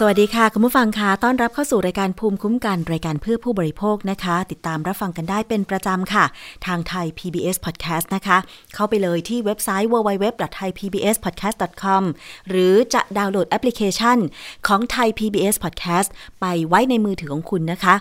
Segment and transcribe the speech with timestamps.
[0.00, 6.24] สวัสดีค่ะ คุณผู้ฟังคะต้อนรับเข้าสู่รายการภูมิคุ้มกันรายการเพื่อผู้บริโภคนะคะ ติดตามรับฟังกันได้เป็นประจำค่ะ
[6.66, 8.38] ทางไทย PBS Podcast นะคะ
[8.74, 12.02] เข้าไปเลยที่เว็บไซต์ www.thaipbspodcast.com
[12.48, 14.18] หรือจะดาวน์โหลดแอปพลิเคชัน
[14.66, 16.08] ของไทย PBS Podcast
[16.40, 17.94] ไปไว้ในมือถือของคุณนะคะ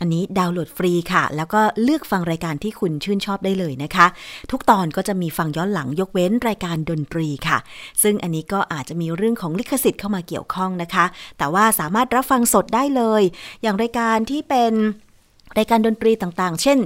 [0.00, 4.06] อันนี้ดาวน์โหลดฟรีค่ะ แล้วก็เลือกฟังรายการที่คุณชื่นชอบได้เลยนะคะ
[4.50, 7.58] ทุกตอนก็จะมีฟังย้อนหลังยกเว้นรายการดนตรีค่ะ
[8.02, 11.04] ซึ่งอันนี้ก็อาจจะมีเรื่องของลิขสิทธิ์เข้ามาเกี่ยวข้องนะคะ
[11.38, 13.22] แต่ว่าสามารถรับฟังสดได้เลย
[13.62, 14.72] อย่างรายการที่เป็น
[15.58, 16.78] รายการดนตรีต่างๆ เช่น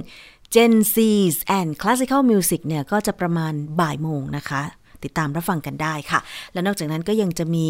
[0.55, 4.61] Gen C's and Classical Music เนี่ยก็จะประมาณบ่ายโมงนะคะ
[5.03, 6.19] ติดตามรับฟังกันได้ค่ะ
[6.53, 7.67] และนอกจากนั้นก็ยังจะมี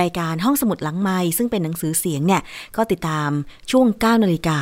[0.00, 2.42] รายการห้องสมุดหลังไม้ซึ่งเป็นหนังสือเสียงเนี่ย
[2.76, 3.30] ก็ติดตาม
[3.70, 4.60] ช่วง9นาฬิกา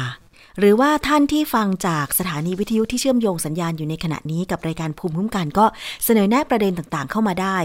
[0.58, 5.66] หรือว่าท่านที่ฟังจากสถานีวิทยุที่เชื่อมโยงสัญญาณอยู่ในขณะนี้กับรายการภูมิคุ้มกันก็
[6.04, 7.58] เสนอแนะประเด็นต่างๆ เข้ามาได้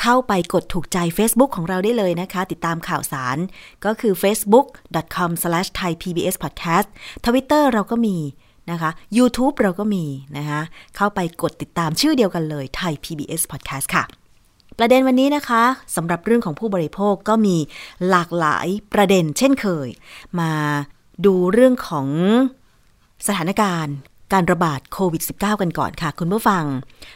[0.00, 3.36] เข้าไปกดถูกใจ Facebook ของเราได้เลยนะคะ ติดตามข่าวสาร
[3.84, 6.88] ก็คือ facebook.com/thaipbspodcast
[7.24, 8.16] Twitter เราก็มี
[8.72, 10.04] นะคะ YouTube เราก็มี
[10.36, 10.60] นะคะ
[10.96, 14.04] เข้าไปกดติดตามชื่อเดียวกันเลยไทย PBS Podcast ค่ะ
[14.78, 15.62] ประเด็นวันนี้นะคะ
[15.96, 17.56] สำหรับเรื่องของผู้บริโภคก็มี
[18.08, 19.88] หลากหลายประเด็นเช่นเคย
[20.40, 20.52] มา
[21.26, 22.08] ดูเรื่องของ
[23.26, 23.94] สถานการณ์
[24.32, 26.64] การระบาดโควิด -19 กันก่อนค่ะ คุณผู้ฟัง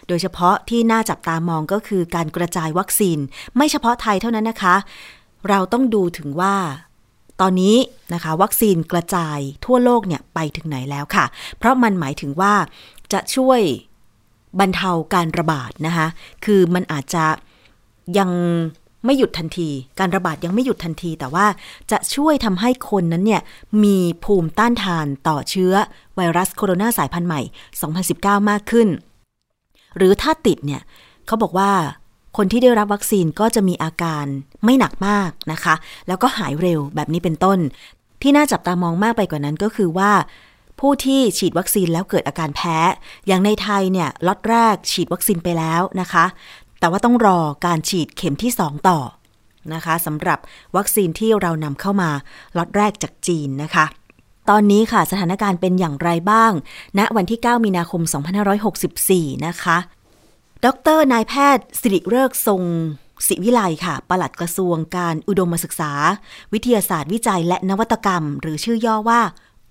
[0.09, 3.19] โดยเฉพาะที่น่าจับตามองก็คือการกระจายวัคซีน
[3.57, 4.77] ไม่เฉพาะไทยเท่านั้นนะคะ
[5.49, 6.57] เราต้องดูถึงว่า
[7.41, 7.77] ตอนนี้
[8.15, 11.25] นะคะ วัคซีนกระจายทั่วโลกเนี่ยไปถึงไหนแล้วค่ะ
[11.59, 12.55] เพราะมันหมายถึงว่า
[13.13, 13.61] จะช่วย
[14.61, 16.07] บรรเทาการระบาดนะคะ
[16.45, 17.25] คือมันอาจจะ
[18.19, 18.31] ยัง
[19.05, 19.69] ไม่หยุดทันที
[20.01, 21.47] การระบาดยังไม่หยุดทันที แต่ว่า
[21.91, 23.43] จะช่วยทำให้คนนั้นเนี่ย
[23.85, 25.73] มีภูมิต้านทานต่อเชื้อ
[26.17, 27.41] ไวรัสโคโรนาสายพันธุ์ใหม่
[28.41, 28.89] 2019 มากขึ้น
[29.97, 30.83] หรือถ้าติดเนี่ย
[31.27, 31.71] เขาบอกว่า
[32.37, 34.27] คนที่ได้รับวัคซีนก็จะมีอาการ
[34.65, 35.75] ไม่หนักมากนะคะ
[36.09, 37.59] แล้วก็หายเร็วแบบนี้เป็นต้น
[38.23, 40.13] ที่น่าจับตามองมากไปกว่านั้นก็คือว่า
[40.81, 42.77] ผู้ที่ฉีดวัคซีนแล้วเกิดอาการแพ้
[43.27, 46.25] อย่างในไทยเนี่ยล็อตแรกฉีดวัคซีนไปแล้วนะคะ
[46.81, 48.99] แต่ว่าต้องรอการฉีดเข็มที่ 2 ต่อ
[49.75, 50.39] นะคะสำหรับ
[50.77, 52.11] วัคซีนที่เรานำเข้ามา
[52.57, 53.85] ล็อตแรกจากจีนนะคะ
[54.51, 56.53] ตอนนี้ค่ะสถานการณ์เป็นอย่างไรบ้าง
[56.99, 58.03] ณวันที่ 9 มีนาคม
[58.75, 59.79] 2564 นะคะ
[60.65, 60.67] ด
[60.97, 62.63] รนายแพทย์สิริเริกทรง
[63.27, 65.93] ศิวิไลค่ะ ปลัดกระทรวงการอุดมศึกษา
[66.53, 69.21] วิทยาศาสตร์วิจัยและนวัตกรรม หรือชื่อย่อว่า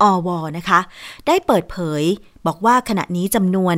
[0.02, 0.80] อวนะคะ
[1.28, 2.04] ได้เปิดเผย
[2.46, 3.76] บอกว่าขณะนี้จำนวน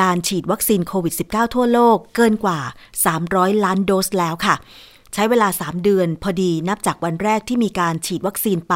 [0.00, 2.60] การฉีดวัคซีนโควิด -19 ทั่วโลกเกินกว่า
[3.12, 4.54] 300 ล้านโดสแล้วค่ะ
[5.14, 8.74] ใช้เวลา 3 เดือนพอดีนับจากวันแรกที่มีการฉีดวัคซีนไป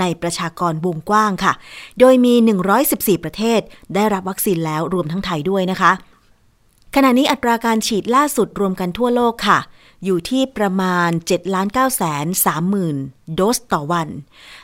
[0.00, 1.52] ในประชากรวงกว้างค่ะ
[1.98, 2.34] โดยมี
[2.78, 3.60] 114 ประเทศ
[3.94, 5.92] ได้รับวัคซีนแล้วรวมทั้งไทยด้วยนะคะ
[6.98, 9.58] ขณะนี้อัตราการฉีดล่าสุดรวมกันทั่วโลกค่ะ
[10.04, 14.08] อยู่ที่ประมาณ7 9 3 0 0 0 0โดสต่อวัน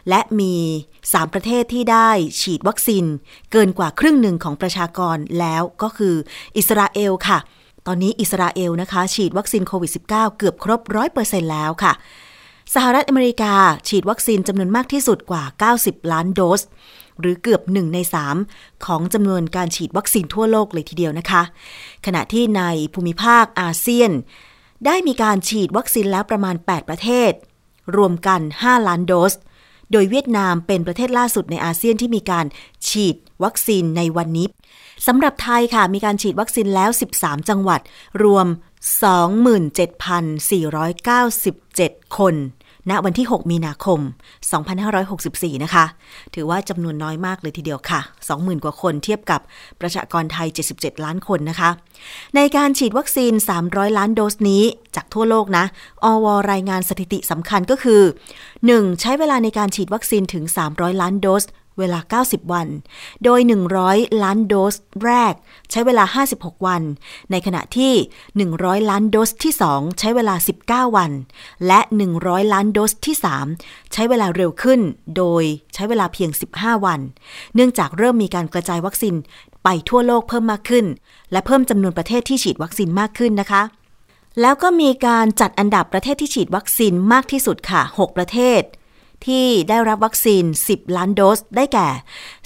[0.08, 0.54] และมี
[0.96, 2.10] 3 ประเทศที่ได้
[2.40, 3.04] ฉีดวัคซีน
[3.52, 6.14] เกินกว่าครึ่งหนึ่งของประชากรแล้วก็คือ
[6.56, 7.38] อิสราเอลค่ะ
[7.86, 10.80] ตอนนี้อิสราเอลนะคะ ฉีดวัคซีนโควิด -19 เกือบครบ
[11.16, 11.92] 100%แล้วค่ะ
[12.74, 13.54] สหรัฐอเมริกา
[13.88, 15.44] ฉีดวัคซีนจำนวนมากที่สุดกว่า
[15.78, 16.62] 90 ล้านโดส
[17.22, 17.98] หรือเกือบ 1 ใน
[18.42, 21.42] 3 ของจำนวนการฉีดวัคซีนทั่วโลกเลยทีเดียวนะคะ
[22.06, 22.62] ขณะที่ใน
[22.94, 24.10] ภูมิภาคอาเซียน
[24.86, 27.32] ได้มีการฉีดวัคซีนแล้วประมาณ 8 ประเทศ
[27.96, 29.34] รวมกัน 5 ล้านโดส
[29.92, 32.46] โดยเวียดนามเป็นประเทศล่าสุดในอาเซียนที่มีการ
[32.88, 34.46] ฉีดวัคซีนในวันนี้
[35.06, 37.80] สำหรับไทยค่ะมีการฉีดวัคซีนแล้ว 13 จังหวัด
[38.24, 38.46] รวม
[40.90, 42.34] 27,497 คน
[42.90, 44.00] ณวันที่ 6 มีนาคม
[44.82, 45.84] 2564 นะคะ
[46.34, 48.00] ถือว่าจำนวนน้อยมากเลยทีเดียวค่ะ
[48.32, 49.40] 20,000 กว่าคนเทียบกับ
[49.80, 51.70] ประชากรไทย 77 ล้านคนนะคะ
[52.36, 53.32] ในการฉีดวัคซีน
[53.64, 54.62] 300 ล้านโดสนี้
[54.96, 55.64] จากทั่วโลกนะ
[56.04, 58.02] อวรายงานสถิติสำคัญก็คือ
[58.50, 59.00] 1.
[59.00, 61.44] ใช้เวลาในการฉีดวัคซีนถึง 300 ล้านโดส
[61.78, 62.68] เวลา 90 วัน
[63.24, 63.40] โดย
[63.80, 64.74] 100 ล้านโดส
[65.04, 65.34] แรก
[65.70, 66.82] ใช้เวลา 56 วัน
[67.30, 67.92] ในขณะที่
[68.42, 70.34] 100 ล้านโดสที่ 2 ใช้เวลา
[70.66, 71.10] 19 วัน
[71.66, 71.80] และ
[72.16, 73.16] 100 ล้านโดสที่
[73.54, 74.80] 3 ใช้เวลาเร็วขึ้น
[75.16, 75.42] โดย
[75.74, 77.00] ใช้เวลาเพียง 15 วัน
[77.54, 79.14] เนื่องจากเริ่มมีการกระจายวัคซีน
[79.64, 80.86] ไปทั่วโลกเพิ่มมากขึ้น
[81.32, 83.62] และเพิ่มจำนวนประเทศที่ฉีดวัคซีนมากขึ้นนะคะ
[84.40, 88.62] แล้วก็มีการจัดอันดับประเทศที่ฉีดวัคซีนมากที่สุดค่ะ 6 ประเทศ
[89.26, 91.88] ที่ได้รับวัคซีน 10 ล้านโดส ได้แก่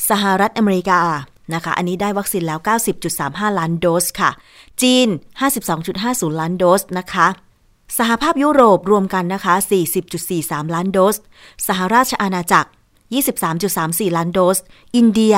[0.09, 1.01] สหรัฐอเมริกา
[1.55, 2.59] นะคะ อันนี้ได้วัคซีนแล้ว
[3.09, 4.31] 90.35 ล้านโดสค่ะ
[4.83, 5.09] จีน
[5.75, 7.27] 52.50 ล้านโดสนะคะ
[7.99, 9.55] สหภาพยุโรปรวมกันนะคะ
[10.15, 11.17] 40.43 ล้านโดส
[11.67, 12.71] สหราชอาณาจักร
[13.43, 14.59] 23.34 ล้านโดส
[14.97, 15.35] อินเดีย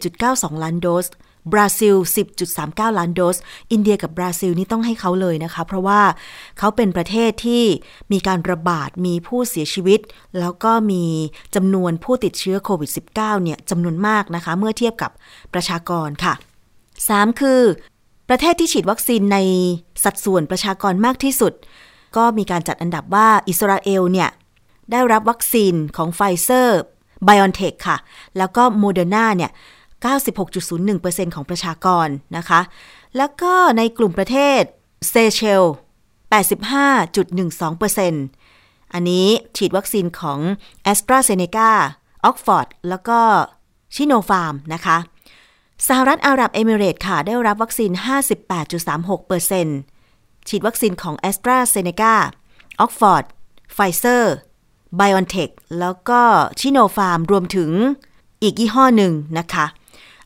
[0.00, 1.06] 20.92 ล้านโดส
[1.52, 1.96] บราซิล
[2.46, 3.36] 10.39 ล้านโดส
[3.72, 6.00] อินเดียกับบราซิลนี่ต้องให้เขาเลยนะคะ เพราะว่า
[6.58, 7.64] เขาเป็นประเทศที่
[8.12, 10.00] มีการระบาดมีผู้เสียชีวิต
[10.38, 11.04] แล้วก็มี
[11.54, 15.10] จำนวนผู้ติดเชื้อโควิด -19 เนี่ยจำนวนมากนะคะ เมื่อเทียบกับ
[15.54, 16.34] ประชากรค่ะ
[16.86, 17.62] 3 คือ
[18.28, 19.38] ประเทศที่ฉีดวัคซีนใน
[20.04, 21.52] สัดส่วนประชากรมากที่สุด
[22.16, 24.30] ก็มีการจัดอันดับว่าอิสราเอลเนี่ย
[24.90, 26.80] ได้รับวัคซีนของไฟเซอร์
[27.24, 27.98] ไบออนเทคค่ะ
[28.38, 29.50] แล้วก็โมเดอร์นาเนี่ย
[30.04, 32.60] 96.01%ของประชากรนะคะ
[33.16, 34.62] แล้วก็ในกลุ่มประเทศ
[35.10, 35.64] เซเชลส์
[36.42, 40.38] 85.12%อันนี้ฉีดวัคซีนของ
[40.92, 41.70] a s t r a z เซ e c a
[42.24, 43.20] ออกฟอร์ดแล้วก็
[43.94, 44.96] ชิโนฟาร์มนะคะ
[45.88, 47.90] สหรัฐอาหรับเอมิเรตค่ะ ได้รับวัคซีน
[49.40, 52.14] 58.36%ฉีดวัคซีนของ a s t r a z เซ e c a
[52.80, 53.24] ออกฟอร์ด
[53.74, 54.34] ไฟเซอร์
[54.98, 56.20] BioNTech แล้วก็
[56.60, 57.70] ชิโนฟาร์มรวมถึง
[58.42, 59.66] อีกยี่ห้อหนึ่งนะคะ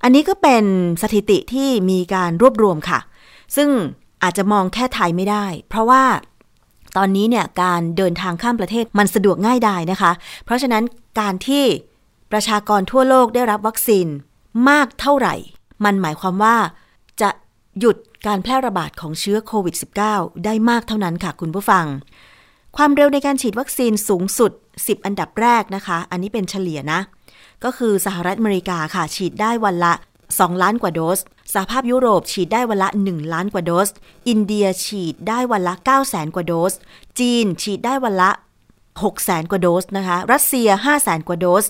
[0.03, 0.65] อันนี้ก็เป็น
[1.03, 3.01] สถิติที่มีการรวบรวมค่ะ
[3.57, 3.69] ซึ่ง
[4.23, 6.03] อาจจะมองแค่ไทยไม่ได้ เพราะว่า
[6.97, 10.13] ตอนนี้เนี่ยการเดินทางข้ามประเทศมันสะดวกง่ายดายนะคะ
[10.45, 10.83] เพราะฉะนั้น
[11.21, 11.65] การที่
[12.33, 14.07] ประชากรทั่วโลกได้รับวัคซีน
[14.69, 15.35] มากเท่าไหร่
[15.85, 16.57] มันหมายความว่า
[17.21, 17.31] จะ
[17.79, 17.97] หยุด
[18.27, 19.75] การแพร่ระบาดของเชื้อโควิด
[20.09, 21.87] -19 ได้มากเท่านั้นค่ะคุณผู้ฟัง
[22.77, 27.01] ความเร็วในการฉีดวัคซีนสูงสุด 10 อันดับแรกนะคะ อันนี้เป็นเฉลี่ยนะ
[27.65, 29.93] ก็คือสหรัฐอเมริกาค่ะ ฉีดได้วันละ
[30.29, 31.19] 2 ล้านกว่าโดส
[31.53, 33.89] สหภาพยุโรปฉีดได้วันละ 1 ล้านกว่าโดส
[34.29, 36.73] อินเดียฉีดได้วันละ9แสนกว่าโดส
[37.19, 38.31] จีนฉีดได้วันละ
[38.83, 41.65] 6แสนกว่าโดสนะคะ รัสเซีย5แสนกว่าโดส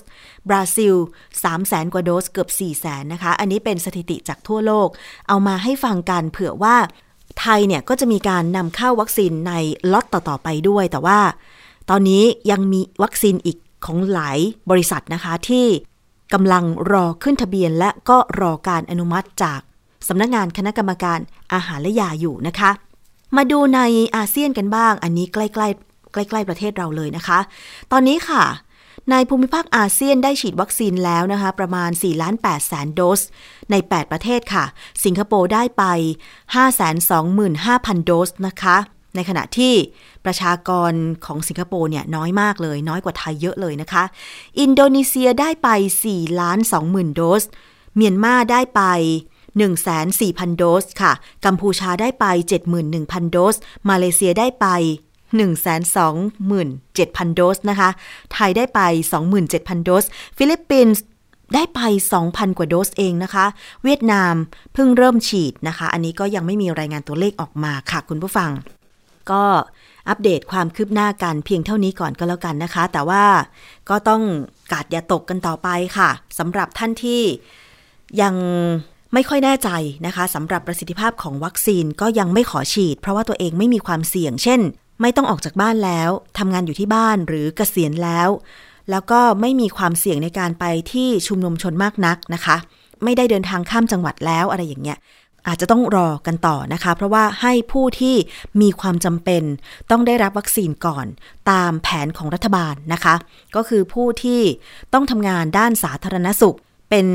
[0.49, 0.95] บราซิล
[1.31, 4.87] 3แสนกว่าโดส เกือบ4แสนนะคะ อันนี้เป็นสถิติจากทั่วโลก
[5.27, 6.75] เอามาให้ฟังกันเผื่อว่า
[7.39, 9.53] ไทยเนี่ยก็จะมีการนำเข้าวัคซีนใน
[9.91, 11.19] ล็อตต่อ ๆ ไปด้วย แต่ว่า
[11.89, 14.39] ตอนนี้ยังมีวัคซีนอีก ของหลาย
[14.69, 15.67] บริษัทนะคะที่
[16.33, 19.59] กำลังรอขึ้นทะเบียน และก็รอการอนุมัติจาก
[20.07, 21.19] สำนักงงานคณะกรรมการ
[21.53, 22.71] อาหารและยาอยู่นะคะ
[23.37, 23.81] มาดูใน
[24.15, 27.39] อาเซียนกันบ้าง อันนี้ใกล้ๆใกล้ๆประเทศเราเลยนะคะ
[27.91, 28.43] ตอนนี้ค่ะ
[29.11, 33.21] ในภูมิภาคอาเซียนได้ฉีดวัคซีนแล้วนะคะ ประมาณ4ล้าน8แสนโดส
[33.71, 34.65] ใน 8 ประเทศค่ะ
[35.03, 35.83] สิงคโปร์ได้ไป
[36.93, 38.77] 525,000 โดสนะคะ
[39.15, 39.73] ในขณะที่
[40.25, 40.91] ประชากร
[41.25, 44.03] ของสิงคโปร์เนี่ยน้อยมากเลย น้อยกว่าไทยเยอะเลยนะคะ
[44.59, 45.69] อินโดนีเซียได้ไป
[46.05, 47.43] 4ล้าน20,000 โดส
[47.95, 48.81] เมียนมาได้ไป
[49.57, 51.13] 1,400,000 โดสค่ะ
[51.45, 52.25] กัมพูชาได้ไป
[52.79, 53.55] 71,000 โดส
[53.89, 54.67] มาเลเซียได้ไป
[55.61, 57.89] 127,000 โดสนะคะ
[58.33, 58.79] ไทยได้ไป
[59.33, 60.05] 27,000 โดส
[60.37, 61.03] ฟิลิปปินส์
[61.53, 61.79] ได้ไป
[62.19, 63.45] 2,000 กว่าโดสเองนะคะ
[63.83, 64.33] เวียดนาม
[64.73, 68.51] เพิ่งเริ่มฉีดนะคะ อันนี้ก็ยังไม่มีรายงานตัวเลขออกมาค่ะคุณผู้ฟัง
[69.31, 69.43] ก็
[70.09, 73.23] อัปเดตความคืบหน้ากันเพียงเท่านี้ก่อนก็แล้วกันนะคะ แต่ว่า
[73.89, 74.21] ก็ต้อง
[74.71, 76.09] กาดอย่าตกกันต่อไปค่ะ
[76.39, 77.21] สำหรับท่านที่
[78.21, 78.35] ยัง
[79.13, 79.69] ไม่ค่อยแน่ใจ
[80.05, 84.61] นะคะสำหรับประสิทธิภาพของวัคซีนก็ยังไม่ขอฉีด เพราะว่าตัวเองไม่มีความเสี่ยง เช่น
[85.01, 88.29] ไม่ต้องออกจากบ้านแล้วทำงานอยู่ที่บ้านหรือเกษียณแล้ว
[88.89, 92.57] แล้วก็ไม่มีความเสี่ยงในการไปที่ชุมนุมชนมากนักนะคะ
[93.03, 94.97] ไม่ได้เดินทางข้ามจังหวัดแล้วอะไรอย่างเงี้ย
[95.47, 98.15] อาจจะต้องรอกันต่อนะคะ เพราะว่าให้ผู้ที่
[98.61, 99.43] มีความจำเป็น
[99.91, 101.05] ต้องได้รับวัคซีนก่อน
[101.51, 103.15] ตามแผนของรัฐบาลนะคะ
[103.55, 104.41] ก็คือผู้ที่
[104.93, 106.57] ต้องทำงานด้านสาธารณสุข
[106.89, 107.07] เป็น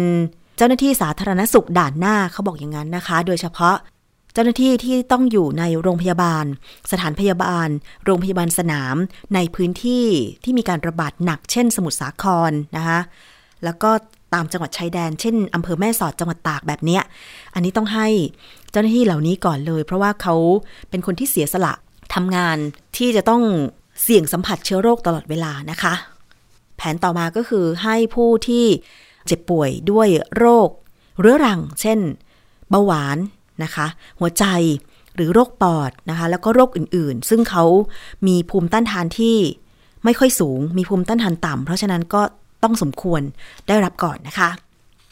[0.56, 3.76] เจ้าหน้าที่สาธารณสุขด่านหน้าเขาบอกอย่างนั้นนะคะ โดยเฉพาะ
[4.35, 6.44] เจ้าหน้าที่ที่ต้องอยู่ในโรงพยาบาล
[6.90, 7.68] สถานพยาบาล
[8.04, 8.97] โรงพยาบาลสนาม
[9.35, 10.06] ในพื้นที่
[10.44, 13.00] ที่มีการระบาดหนักเช่นสมุทรสาครนะคะ
[13.64, 13.90] แล้วก็
[14.35, 16.99] ตามจังหวัดชายแดน เช่นอำเภอแม่สอดจังหวัดตากแบบนี้
[17.54, 18.08] อันนี้ต้องให้
[18.70, 20.35] เจ้าหน้าที่เหล่านี้ก่อนเลย เพราะว่าเขา
[20.90, 21.73] เป็นคนที่เสียสละ
[22.14, 22.56] ทำงาน
[22.97, 23.42] ที่จะต้อง
[24.02, 25.94] เสี่ยงสัมผัสเชื้อโรคตลอดเวลานะคะ
[26.76, 28.64] แผนต่อมาก็คือให้ผู้ที่
[29.26, 30.68] เจ็บป่วยด้วยโรค
[31.20, 31.99] เรื้อรัง เช่น
[32.70, 33.18] เบาหวาน
[33.62, 33.87] นะคะ
[34.18, 34.44] หัวใจ
[35.14, 37.64] หรือโรคปอดนะคะ แล้วก็โรคอื่นๆ ซึ่งเขา
[38.26, 39.37] มีภูมิต้านทานที่
[40.04, 42.23] ไม่ค่อยสูง มีภูมิต้านทานต่ำเพราะฉะนั้นก็
[42.62, 43.22] ต้องสมควร
[43.68, 44.50] ได้รับก่อนนะคะ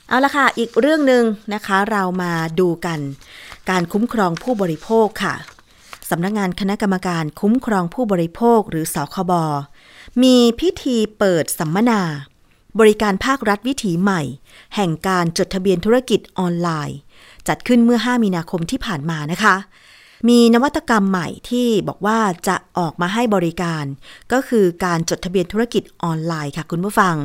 [0.09, 1.25] เอาละค่ะ อีกเรื่องหนึ่ง
[1.55, 3.01] นะคะเรามาดูกัน
[3.71, 5.35] การคุ้มครองผู้บริโภคค่ะ
[6.11, 9.33] สำนักงงานคณะกรรมการคุ้มครองผู้บริโภคหรือสคบ
[10.23, 12.01] มีพิธีเปิดสัมมนา
[12.81, 14.23] บริการภาครัฐวิถีใหม่
[14.75, 16.99] แห่งการจดทะเบียนธุรกิจออนไลน์
[17.49, 19.57] จัดขึ้นเมื่อ 5 มีนาคมที่ผ่านมานะคะ
[20.29, 22.19] มีนวัตกรรมใหม่ที่บอกว่า
[22.49, 23.85] จะออกมาให้บริการ
[24.33, 27.17] ก็คือการจดทะเบียนธุรกิจออนไลน์ค่ะคุณผู้ฟัง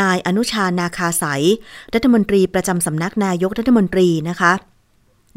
[0.00, 1.42] นายอนุชานาคาสาย
[1.94, 4.52] รัฐมนตรีประจำสำนักนายกรัฐมนตรีนะคะ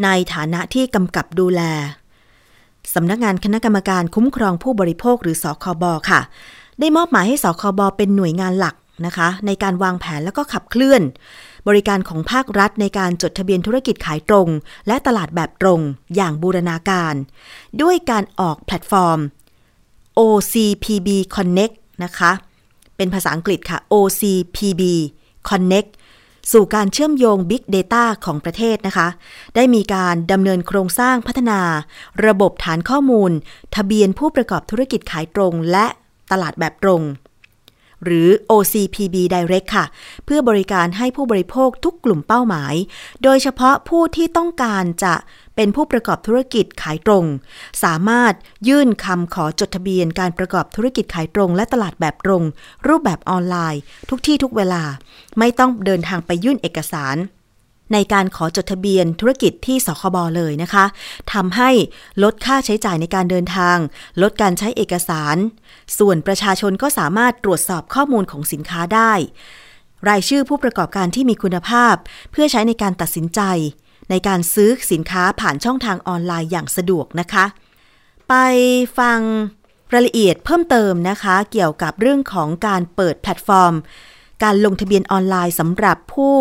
[0.04, 1.62] ในฐานะที่กำกับดูแล
[2.96, 6.22] สำนักงานคณะกรรมการคุ้มครองผู้บริโภคหรือสคบค่ะ
[6.80, 8.76] ได้มอบหมายให้สคบเป็นหน่วยงานหลัก
[9.06, 11.02] นะคะ ในการวางแผนแล้วก็ขับเคลื่อน
[11.68, 14.48] บริการของภาครัฐในการจดทะเบียนธุรกิจขายตรง
[14.88, 15.82] และตลาดแบบตรง
[16.16, 17.14] อย่างบูรณาการ
[17.82, 19.20] ด้วยการออกแพลตฟอร์ม
[20.20, 22.32] OCPB Connect นะคะ
[22.98, 24.82] เป็นภาษาอังกฤษค่ะ OCPB
[25.50, 25.90] Connect
[26.52, 29.08] สู่การเชื่อมโยง Big Data ของประเทศนะคะ
[29.56, 31.60] ได้มีการดำเนินโครงสร้างพัฒนา
[32.26, 33.32] ระบบฐานข้อมูล
[33.76, 35.88] ทะเบียนผู้ประกอบธุรกิจขายตรง และ
[36.32, 37.02] ตลาดแบบตรง
[38.06, 39.86] หรือ OCPB Direct ค่ะ
[40.26, 42.74] เพื่อบริการให้ผู้บริโภคทุกกลุ่มเป้าหมาย
[43.24, 45.14] โดยเฉพาะผู้ที่ต้องการจะ
[45.56, 47.26] เป็นผู้ประกอบธุรกิจขายตรง
[47.84, 48.34] สามารถ
[48.68, 52.44] ยื่นคำขอจดทะเบียนการประกอบธุรกิจขายตรง และตลาดแบบตรง
[52.88, 54.84] รูปแบบออนไลน์ ทุกที่ทุกเวลา
[55.40, 57.16] ไม่ต้องเดินทางไปยื่นเอกสาร
[57.94, 60.86] ในการขอจดทะเบียนธุรกิจที่สคบเลยนะคะ
[61.34, 61.70] ทำให้
[62.24, 63.78] ลดค่าใช้จ่ายในการเดินทาง
[64.22, 65.36] ลดการใช้เอกสาร
[65.98, 69.14] ส่วนประชาชนก็สามารถตรวจสอบข้อมูลของสินค้าได้
[70.10, 71.96] รายชื่อผู้ประกอบการที่มีคุณภาพ
[72.32, 73.42] เพื่อใช้ในการตัดสินใจ
[74.10, 77.46] ในการซื้อสินค้าผ่านช่องทางออนไลน์อย่างสะดวกนะคะ
[78.30, 78.34] ไป
[79.00, 79.20] ฟัง
[79.94, 83.74] รายละเอียดเพิ่มเติมนะคะ เกี่ยวกับเรื่องของการเปิดแพลตฟอร์ม
[84.44, 86.38] การลงทะเบียนออนไลน์สำหรับผู้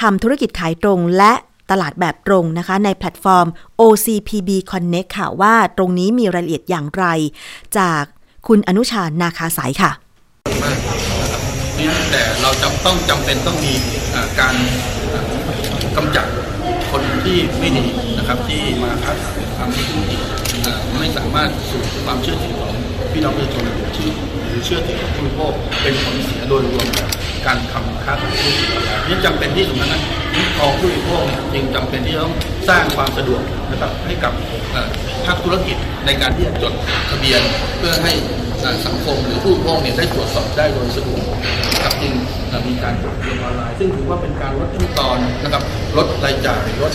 [0.00, 1.32] ทำธุรกิจขายตรงและ
[1.70, 3.46] ตลาดแบบตรงนะคะ ในแพลตฟอร์ม
[3.80, 7.04] OCPB Connect ค่ะว่าตรงนี้มีรายละเอียดอย่างไร
[7.78, 8.02] จาก
[8.46, 9.90] คุณอนุชานาคาสายค่ะ
[10.62, 10.78] มาก
[11.20, 11.40] นะครับ
[11.78, 13.74] นี่แต่เราจำต้องจำเป็นต้องมี
[14.40, 14.54] การ
[15.96, 16.26] กำจัด
[16.90, 17.84] คนที่ไม่ดี
[18.18, 20.20] นะครับที่มาค้าขายทำให้ธุรกิจ
[20.66, 22.72] อ่าไม่สามารถสู่ความเชื่อถือของ
[23.12, 27.08] พี่น้องประชาชนห รือเชื่อถือของผู้บริโภคเป็นผลเสียโดยรวมกับ
[27.46, 30.00] การทำค้าขายธุรกิจออนไลน์นี่จำเป็นที่สำนักงาน
[30.34, 32.34] คุ้มครองผู้บริโภคเนี่ยจึงจำเป็นที่ต้อง
[32.68, 34.32] สร้างความสะดวกนะครับให้กับ
[35.26, 36.72] ภาคธุรกิจในการที่จะจด
[37.10, 37.40] ทะเบียน
[37.78, 38.12] เพื่อให้
[38.86, 41.22] สังคมหรือผู้บริโภคเนี่ยได้ตรวจสอบได้โดยสะดวก
[41.74, 42.12] นะครับจึง
[42.50, 45.62] อ่ามีการจดทะเบียนออนไลน์ ซึ่งถือว่าเป็นการลดขั้นตอนนะครับ
[45.96, 46.92] ลดรายจ่ายลด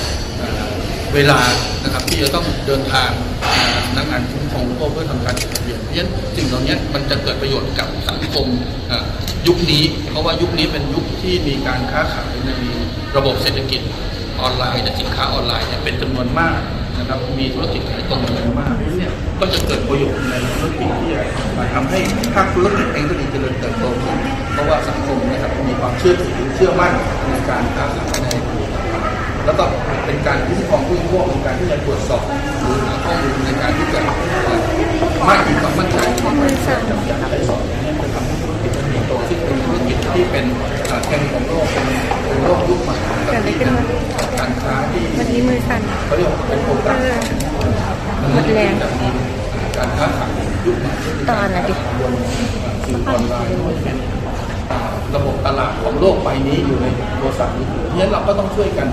[1.15, 1.39] เวลา
[1.83, 8.47] นะครับที่จะต้องเดินทางานักงานคุ้มครองผู้บริโภคเพื่อทำการจดทะเบียนเพราะฉะนั้นสิ่งเหล่านี้มันจะเกิดประโยชน์กับสังคม
[9.47, 12.51] ยุคนี้ เพราะว่ายุคนี้เป็นยุคที่มีการค้าขายใน
[13.15, 13.81] ระบบเศรษฐกิจ
[14.41, 16.59] ออนไลน์สินค้าออนไลน์เนี่ยเป็นจำนวนมาก
[16.99, 21.23] นะครับมีธุรกิจขายตรงกันมากเนี่ยก็จะเกิดประโยชน์ในธุรกิจที่จะ
[21.57, 21.99] มาทำให้
[22.35, 24.17] ภาคธุรกิจเองก็ดีเจริญเติบโตขึ้น
[24.53, 26.93] เพราะว่าสังคมนะครับมีความเชื่อถือเชื่อมั่น
[27.29, 28.29] ในการค้าขายใน
[29.45, 29.63] แล้วก็
[30.05, 33.99] เป็นการคุ้มครองผู้บริโภคในการที่จะตรวจสอบหรือหาข้อมูลในการที่จะ
[35.27, 36.35] มากมีความมั่นใจในการ
[37.09, 40.45] จะใช้สอนเนี่ยจะทำให้ธุรกิจเติบโตซึ่เป็นธุรกิจที่เป็น
[41.05, 42.95] เทรนด์ของโลกเป็นโลกยุคใหม่
[43.45, 43.69] ที่เป็น
[44.39, 46.97] การค้าที่วันนี้มือสั่นเขาเรียกว่าเป็นโอกาส
[48.33, 48.73] หมดแรง
[49.77, 50.29] การค้าขาย
[50.65, 50.91] ยุคใหม่
[51.29, 51.73] ตอนนะดิ
[52.85, 54.18] สื่อออนไลน์
[55.15, 58.87] ระบบตลาดของโลกใบนี้อยู่ในโทรศัพท์มือถือเพราะฉะนั้นเราก็ต้องช่วยกัน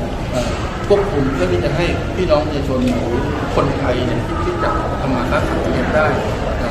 [0.88, 3.14] ควบคุมเพื่อที่จะให้พี่น้องประชาชนหรือ
[3.54, 6.06] คนไทยเนี่ยที่จะทำมาค้าขายเนี่ยได้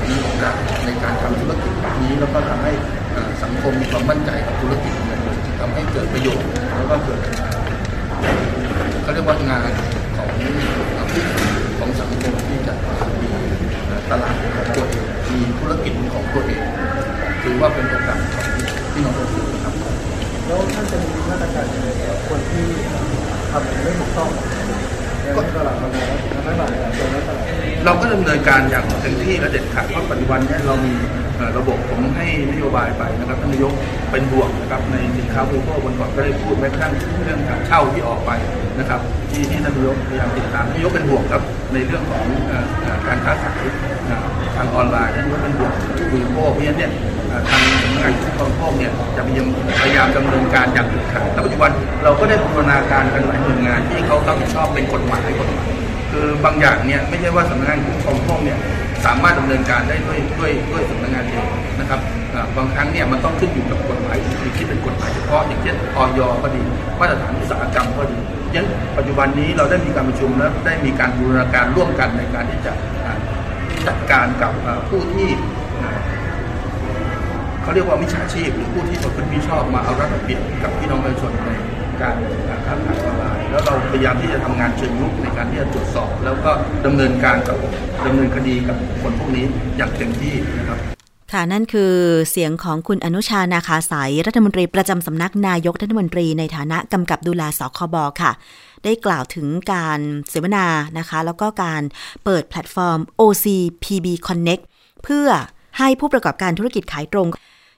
[0.09, 2.74] มีโอกาสในการทำธุรกิจแบบนี้แล้วก็ทำให้
[3.43, 5.19] สังคมมีความมั่นใจกับธุรกิจเนี่ย
[5.59, 7.19] ทำให้เกิดประโยชน์แล้วก็เกิด
[9.03, 9.69] เขาเรียกว่างาน
[10.15, 10.29] ของ
[11.79, 12.74] ของสังคมที่จะ
[13.21, 13.29] มี
[14.12, 16.63] ตลาดของตัวเองมีธุรกิจของตัวเอง
[17.43, 18.64] ถือว่าเป็นโอกาสของ
[18.95, 19.73] พี่น้องประชาชนครับ
[20.47, 22.65] แล้วท่านจะมีมาตรการยังไงกับคนที่
[23.51, 24.29] ทำไม่ถูกต้อง
[25.21, 27.45] ในตลาดออนไลน์และไม่หลักการตรงนั้นตลาด
[27.85, 30.93] เราก็ดำเนินการอย่างเต็มที่และเด็ดขาดเพราะปัจจุบันนี้เรามี
[31.57, 33.73] ระบบผมให้นโยบายไปนะครับท่านนายก
[34.11, 38.31] เป็นบวกนะครับในสินค้าบริโภควันก่อนก็ได้พูดแม้กระทั่งเรื่องการเช่าที่ออกไป
[38.79, 41.41] นะครับ ที่ที่ท่านนายกพยายามติดตามท่านนายกเป็นบวกครับ
[41.73, 42.25] ในเรื่องของ
[43.07, 43.59] การค้าขาย
[44.55, 45.73] ทางออนไลน์ท่านนายกเป็นบวก
[46.12, 46.91] ผู้บริโภคเพราะฉะนั้นเนี่ย
[47.50, 49.47] ทางสำนักงานคุ้มครองผู้บริโภคเนี่ยจะพยายาม
[49.83, 51.71] พยายามดำเนินการอย่างเด็ดขาดและปัจจุบัน
[52.03, 55.67] เราก็ได้บูรณาการกันหลายหน่วยงานที่เขารับผิดชอบเป็นกฎหมายกฎหมาย
[56.12, 58.57] คือบางอย่างเนี่ยไม่ใช่ว่าสำนักงานคุ้มครองผู้บริโภคเนี่ย
[59.05, 61.43] สามารถดำเนินการได้ด้วยด้วยด้วยสำนักงานเดียว
[61.79, 62.00] นะครับ
[62.57, 66.62] บางครั้งเนี่ยมันต้องขึ้นอยู่กับกฎหมายที่คิดเป็นกฎหมายเฉพาะอย่างเช่นออยก็ดี
[67.00, 68.17] มาตรฐานอุตสาหกรรมก็ดี
[68.55, 68.65] ยัน
[68.97, 72.74] ปัจจุบันนี้เราได้มีการประชุมและได้มีการบูรณาการร่วมกันในการที่จะ
[73.88, 74.51] จัดการกับ
[74.89, 75.29] ผู้ที่
[77.65, 81.50] เขาเรียกว่ามิจฉาชีพหรือผู้ที่ประพฤติมิชอบมาเอารัดเอาเปรียบกับพี่น้องประชาชนใน
[82.01, 82.15] การ
[82.48, 86.51] ค้าขายออนไลน์แล้วเราพยายามที่จะทำงานเชิงรุกในการที่จะตรวจสอบ แล้วก็
[86.86, 87.57] ดำเนินการกับ
[88.05, 89.45] ดำเนินคดีกับคนพวกนี้
[89.77, 90.79] อย่างเต็มที่นะครับ
[91.34, 91.93] ค่ะนั่นคือ
[92.31, 98.31] เสียงของคุณอนุชานาคาสายรัฐมนตรีประจำสำนักนายกรัฐมนตรีในฐานะกำกับดูแลสคบค่ะ
[98.84, 100.65] ได้กล่าวถึงการเสวนา
[100.98, 101.81] นะคะ แล้วก็การ
[102.24, 104.63] เปิดแพลตฟอร์ม OCPB Connect
[105.03, 105.27] เพื่อ
[105.79, 107.27] ให้ผู้ประกอบการธุรกิจขายตรง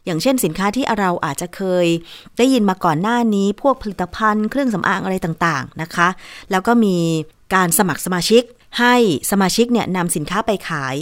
[0.08, 1.88] อย่างเช่นสินค้าที่เราอาจจะเคย
[2.38, 6.08] ได้ยินมาก่อนหน้านี้พวกผลิตภัณฑ์เครื่องสำอางอะไรต่างๆนะคะ
[6.52, 6.98] แล้วก็มี
[7.54, 8.44] การสมัครสมาชิก
[8.80, 8.96] ให้
[9.32, 10.96] สมาชิกเนี่ยนำสินค้าไปขาย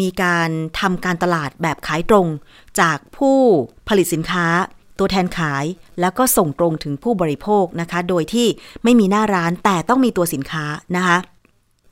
[0.00, 2.26] มีการทำการตลาดแบบขายตรง
[2.80, 3.38] จากผู้
[3.88, 4.46] ผลิตสินค้า
[4.98, 5.64] ตัวแทนขาย
[6.00, 8.46] แล้วก็ส่งตรงถึงผู้บริโภคนะคะ โดยที่
[8.84, 10.64] ไม่มีหน้าร้านแต่ต้องมีตัวสินค้า
[10.96, 11.16] นะคะ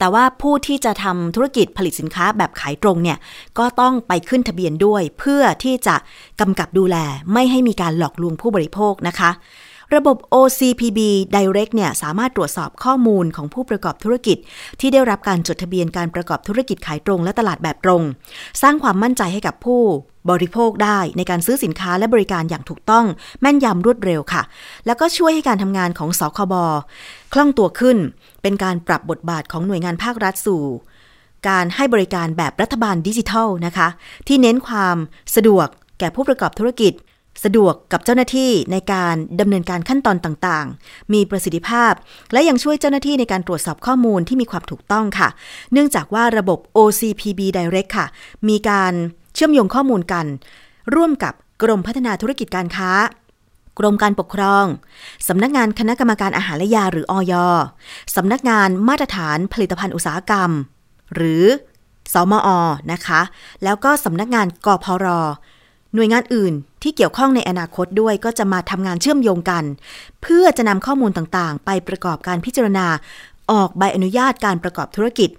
[0.02, 3.18] แต่ว่าผู้ที่จะทำธุรกิจผลิตสินค้าแบบขายตรงเนี่ย
[3.58, 5.96] ก็ต้องไปขึ้นทะเบียนด้วย เพื่อที่จะ
[6.40, 6.96] กำกับดูแล
[7.32, 9.30] ไม่ให้มีการหลอกลวงผู้บริโภคนะคะ
[9.94, 10.98] ระบบ OCPB
[11.36, 14.38] Direct เนี่ยสามารถตรวจสอบข้อมูลของผู้ประกอบธุรกิจ
[14.80, 18.02] ที่ได้รับการจดทะเบียนการประกอบธุรกิจขายตรงและตลาดแบบตรง
[18.62, 19.82] สร้างความมั่นใจให้กับผู้
[20.30, 23.04] บริโภคได้ในการซื้อสินค้าและบริการอย่างถูกต้อง
[23.40, 24.42] แม่นยำรวดเร็วค่ะ
[24.86, 26.54] แล้วก็ช่วยให้การทำงานของสคบ
[27.32, 27.98] คล่องตัวขึ้น
[28.42, 30.62] เป็นการปรับบทบาทของหน่วยงานภาครัฐสู่
[31.48, 33.88] การให้บริการแบบรัฐบาลดิจิทัลนะคะ
[34.26, 34.96] ที่เน้นความ
[35.36, 35.66] สะดวก
[35.98, 36.94] แก่ผู้ประกอบธุรกิจ
[37.44, 41.92] สะดวกกับเจ้าหน้าที่ในการดำเนินการขั้นตอนต่างๆ มีประสิทธิภาพ
[42.32, 45.28] และยังช่วยเจ้าหน้าที่ในการตรวจสอบข้อมูลที่มีความถูกต้องค่ะ
[45.72, 48.06] เนื่องจากว่าระบบ OCPB Direct ค่ะ
[48.48, 48.92] มีการ
[49.34, 50.26] เชื่อมโยงข้อมูลกัน
[50.94, 52.90] ร่วมกับกรมพัฒนาธุรกิจการค้า
[53.78, 54.64] กรมการปกครอง
[55.28, 57.32] สำนักงานคณะกรรมการอาหารและยาหรืออย
[58.16, 60.50] สำนักงานมาตรฐานผลิตภัณฑ์อุตสาหกรรม
[61.14, 61.44] หรือ
[62.12, 62.48] สมอ
[62.92, 63.20] นะคะ
[63.64, 65.06] แล้วก็สำนักงานกพร
[65.94, 69.64] หน่วยงานอื่นที่เกี่ยวข้องในอนาคตด้วยก็จะมาทำงานเชื่อมโยงกัน
[70.22, 72.86] เพื่อจะนำข้อมูลต่างๆ ไปประกอบการพิจารณา
[73.52, 75.30] ออกใบอนุญาตการประกอบธุรกิจ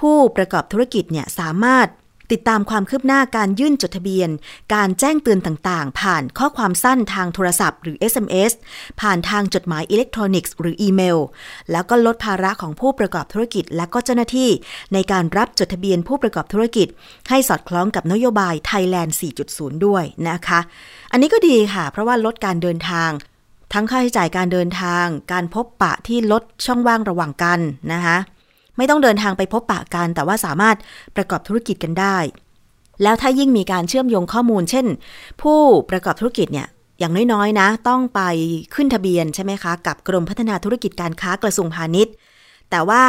[0.00, 1.86] ผู้ประกอบธุรกิจเนี่ยสามารถ
[2.32, 4.30] ติดตามความคืบหน้าการยื่นจดทะเบียน
[4.74, 8.52] การแจ้งเตือนต่างๆ ผ่านข้อความสั้นทางโทรศัพท์หรือ SMS
[9.00, 11.18] ผ่านทางจดหมายอิเล็กทรอนิกส์หรืออีเมล
[11.70, 14.50] แล้วก็ลดภาระของผู้ประกอบธุรกิจ และก็เจ้าหน้าที่
[14.94, 16.88] ในการรับจดทะเบียนผู้ประกอบธุรกิจ
[17.28, 19.10] ให้สอดคล้องกับนโยบาย Thailand
[19.48, 20.60] 4.0 ด้วยนะคะ
[21.12, 23.10] อันนี้ก็ดีค่ะ เพราะว่าลดการเดินทาง
[23.72, 27.60] ทั้งค่าใช้จ่ายการเดินทาง การพบปะที่ลดช่องว่างระหว่างกัน
[27.92, 28.16] นะคะ
[28.76, 30.76] ไม่ต้องเดินทางไปพบปะกัน แต่ว่าสามารถ
[31.16, 32.16] ประกอบธุรกิจกันได้
[33.02, 34.86] แล้วถ้ายิ่งมีการเชื่อมโยงข้อมูล เช่น
[35.42, 35.58] ผู้
[35.90, 38.20] ประกอบธุรกิจเนี่ยอย่างน้อยๆนะ ต้องไป
[38.74, 42.12] ขึ้นทะเบียนใช่ไหมคะ กับกรมพัฒนาธุรกิจการค้ากระทรวงพาณิชย์
[42.70, 43.02] แต่ว่า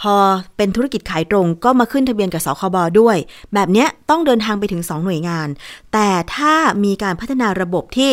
[0.00, 0.16] พอ
[0.56, 3.16] เป็นธุรกิจขายตรงก็มาขึ้นทะเบียนกับสคบด้วย
[3.54, 5.48] แบบเนี้ยต้องเดินทางไปถึง 2 หน่วยงาน
[5.92, 8.12] แต่ถ้ามีการพัฒนาระบบที่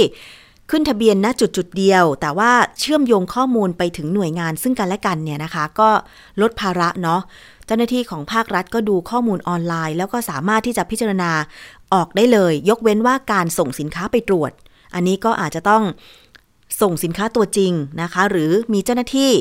[0.70, 5.90] ขึ้นทะเบียนณจุดจุดเดียว แต่ว่าเชื่อมโยงข้อมูลไปถึงหน่วยงานซึ่งกันและกันเนี่ยนะคะ ก็
[6.42, 7.22] ลดภาระเนาะ
[7.66, 11.32] เจ้าหน้าที่ของภาครัฐก็ดูข้อมูลออนไลน์ แล้วก็สามารถที่จะพิจารณา
[11.94, 14.52] ออกได้เลย ยกเว้นว่าการส่งสินค้าไปตรวจ
[14.94, 15.84] อันนี้ก็อาจจะต้อง
[16.82, 19.32] ส่งสินค้าตัวจริงนะคะ หรือมีเจ้าหน้าที่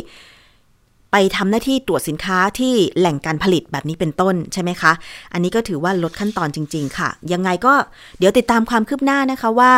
[1.12, 4.92] ไปทำหน้าที่ตรวจสินค้าที่แหล่งการผลิตแบบนี้เป็นต้นใช่ไหมคะ
[5.32, 7.74] อันนี้ก็ถือว่าลดขั้นตอนจริง ๆ ค่ะ ยังไงก็
[8.18, 9.72] เดี๋ยวติดตามความคืบหน้านะคะว่า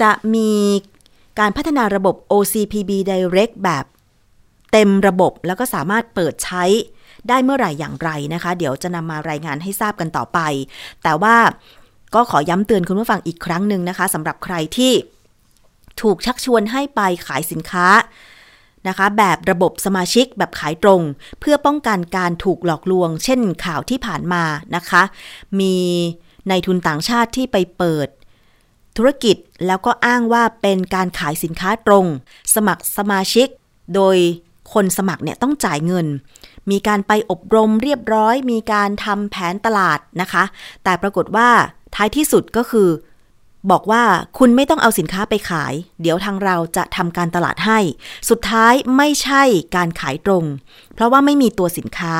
[0.00, 0.52] จะมี
[1.38, 3.84] การพัฒนาระบบ OCPB Direct แบบ
[4.72, 6.64] เต็มระบบแล้วก็สามารถเปิดใช้
[7.28, 10.38] ได้เมื่อไหร่อย่างไรนะคะ เดี๋ยวจะนำมารายงานให้ทราบกันต่อไป
[11.02, 11.36] แต่ว่า
[12.14, 14.92] ก็ขอย้ำเตือนคุณผู้ฟังอีกครั้งหนึ่งนะคะสำหรับใครที่
[16.02, 17.86] ถูกชักชวนให้ไปขายสินค้า
[18.88, 21.02] นะคะ แบบระบบสมาชิกแบบขายตรง
[21.40, 24.42] เพื่อป้องกันการถูกหลอกลวง เช่นข่าวที่ผ่านมา
[24.76, 25.02] นะคะ
[25.60, 25.76] มี
[26.48, 28.08] ในทุนต่างชาติที่ไปเปิด
[28.96, 32.06] ธุรกิจแล้วก็อ้างว่าเป็นการขายสินค้าตรง
[32.54, 33.48] สมัครสมาชิก
[33.94, 34.16] โดย
[34.72, 36.06] คนสมัครเนี่ยต้องจ่ายเงิน
[36.70, 40.44] มีการไปอบรมเรียบร้อย มีการทำแผนตลาดนะคะ
[40.84, 41.48] แต่ปรากฏว่า
[41.94, 42.88] ท้ายที่สุดก็คือ
[43.70, 44.04] บอกว่า
[44.38, 47.78] คุณไม่ต้องเอาสินค้าไปขาย เดี๋ยวทางเราจะทำการตลาดให้
[48.30, 49.42] สุดท้ายไม่ใช่
[49.76, 50.44] การขายตรง
[50.94, 52.14] เพราะว่าไม่มีตัวสินค้า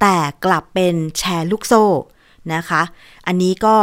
[0.00, 1.84] แต่กลับเป็นแชร์ลูกโซ่
[2.54, 2.82] นะคะ
[3.26, 3.76] อันนี้ก็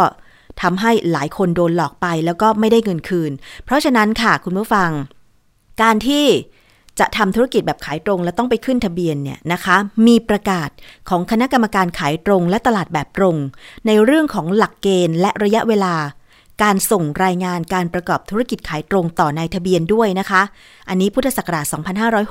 [0.62, 3.32] ทำให้หลายคนโดนหลอกไปแล้วก็ไม่ได้เงินคืน
[3.65, 4.91] เพราะฉะนั้นค่ะคุณผู้ฟัง
[5.82, 6.25] การที่
[6.99, 9.75] จะทำธุรกิจแบบขายตรงและต้องไปขึ้นทะเบียนเนี่ยนะคะ
[10.08, 10.69] มีประกาศ
[11.10, 13.36] ของคณะกรรมการขายตรงและตลาดแบบตรง
[13.88, 15.95] ในเรื่องของหลักเกณฑ์และระยะเวลา
[16.63, 20.41] การส่งรายงานการประกอบธุรกิจขายตรงต่อนายทะเบียนด้วยนะคะ
[20.89, 21.65] อันนี้พุทธศักราช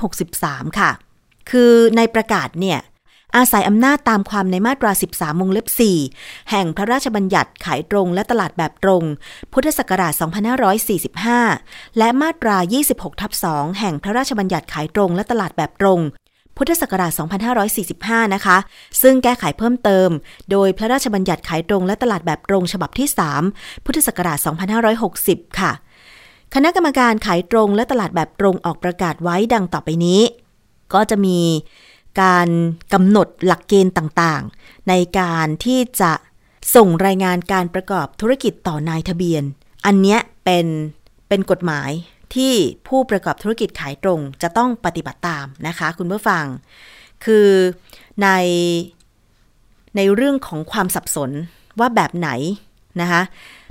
[0.07, 0.91] 2563 ค่ะ
[1.51, 2.79] คือในประกาศเนี่ย
[3.37, 5.67] อาศัยอำนาจตามความในมาตรา 13วงเล็บ
[6.09, 9.03] 4 แห่งพระราชบัญญัติขายตรงและตลาดแบบตรง
[9.53, 10.13] พุทธศักราช
[11.25, 12.57] 2545 และมาตรา
[12.89, 15.99] 26ทับ2แห่งพระราชบัญญัติขายตรงและตลาดแบบตรง
[16.57, 17.11] พุทธศักราช
[17.73, 18.57] 2545 นะคะ
[19.01, 20.09] ซึ่งแก้ไขเพิ่มเติม
[20.51, 23.07] โดยพระราชบัญญัติขายตรงและตลาดแบบตรงฉบับที่
[23.47, 24.37] 3 พุทธศักราช
[24.97, 25.71] 2560 ค่ะ
[26.55, 30.21] คณะกรรมการขายตรงและตลาดแบบตรงออกประกาศไว้ดังต่อไปนี้
[30.93, 31.39] ก็จะมี
[32.21, 32.49] การ
[32.93, 36.11] กำหนดหลักเกณฑ์ต่างๆ ในการที่จะ
[36.75, 39.43] ส่งรายงานการประกอบธุรกิจต่อนายทะเบียน
[39.85, 40.65] อันเนี้ยเป็น
[41.27, 41.89] เป็นกฎหมาย
[42.35, 42.53] ที่
[42.87, 46.45] ผู้ประกอบธุรกิจขายตรงจะต้องปฏิบัติตามนะคะ คุณผู้ฟัง
[47.25, 47.49] คือ
[48.21, 48.29] ใน
[49.95, 51.31] ในเรื่องของความสับสน
[51.79, 52.29] ว่าแบบไหน
[53.01, 53.21] นะคะ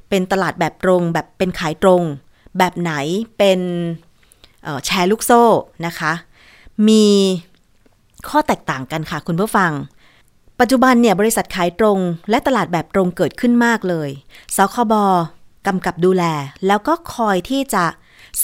[0.09, 2.03] เป็นตลาดแบบตรงแบบเป็นขายตรง
[2.59, 2.93] แบบไหน
[3.39, 3.61] เป็น
[4.87, 5.43] แชร์ลูกโซ่
[5.87, 6.13] นะคะ
[6.89, 7.07] มี
[8.29, 9.73] ข้อแตกต่างกันค่ะคุณผู้ฟัง
[10.61, 11.99] ปัจจุบันเนี่ยบริษัทขายตรง
[12.31, 14.09] และตลาดแบบตรงเกิดขึ้นมากเลย
[14.57, 14.95] สคบ
[15.67, 16.25] กำกับดูแล
[16.67, 17.85] แล้วก็คอยที่จะ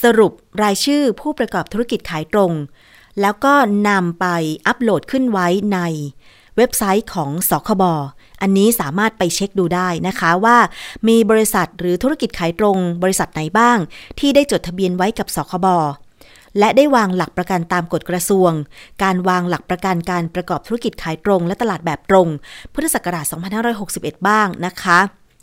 [0.03, 2.53] สรุปรายชื่อผู้ประกอบธุรกิจขายตรง
[3.21, 3.55] แล้วก็
[3.89, 4.27] นำไป
[4.67, 5.79] อัปโหลดขึ้นไว้ใน
[6.57, 7.85] เว็บไซต์ของสคบ
[8.43, 10.59] อันนี้สามารถไปเช็คดูได้นะคะว่า
[11.09, 13.79] มีบริษัทหรือธุรกิจขายตรง บริษัทไหนบ้าง
[14.19, 15.67] ที่ได้จดทะเบียนไว้กับสคบ
[16.59, 18.51] และได้วางหลักประกันตามกฎกระทรวง
[19.03, 22.29] การวางหลักประกันการประกอบธุรกิจขายตรง และตลาดแบบตรง
[22.73, 23.25] พุทธศักราช
[23.77, 24.99] 2561 บ้างนะคะ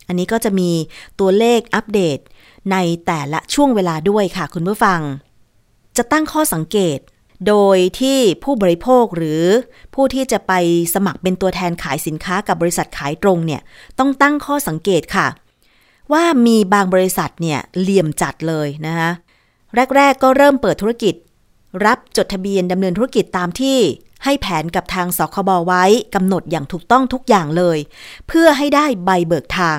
[0.07, 0.69] อันนี้ก็จะมี
[1.19, 2.19] ตัวเลขอัปเดต
[2.71, 2.77] ใน
[3.08, 5.01] แต่ละช่วงเวลาด้วยค่ะคุณผู้ฟัง
[5.97, 6.99] จะตั้งข้อสังเกต
[7.47, 9.43] โดยที่ผู้บริโภคหรือ
[9.95, 10.53] ผู้ที่จะไป
[10.93, 13.62] สมัครเป็นตัวแทนขายสินค้ากับบริษัทขายตรงเนี่ย
[13.99, 15.27] ต้องตั้งข้อสังเกตค่ะ
[16.13, 19.12] ว่ามีบางบริษัทเนี่ยเหลี่ยมจัดเลยนะคะ
[19.95, 21.15] แรก ๆ ก็เริ่มเปิดธุรกิจ
[21.86, 23.77] รับจดทะเบียนดำเนินธุรกิจตามที่
[24.23, 25.84] ให้แผนกับทางสคบไว้
[26.15, 27.77] กำหนดอย่างถูกต้องทุกอย่างเลย
[28.27, 29.77] เพื่อให้ได้ใบเบิกทาง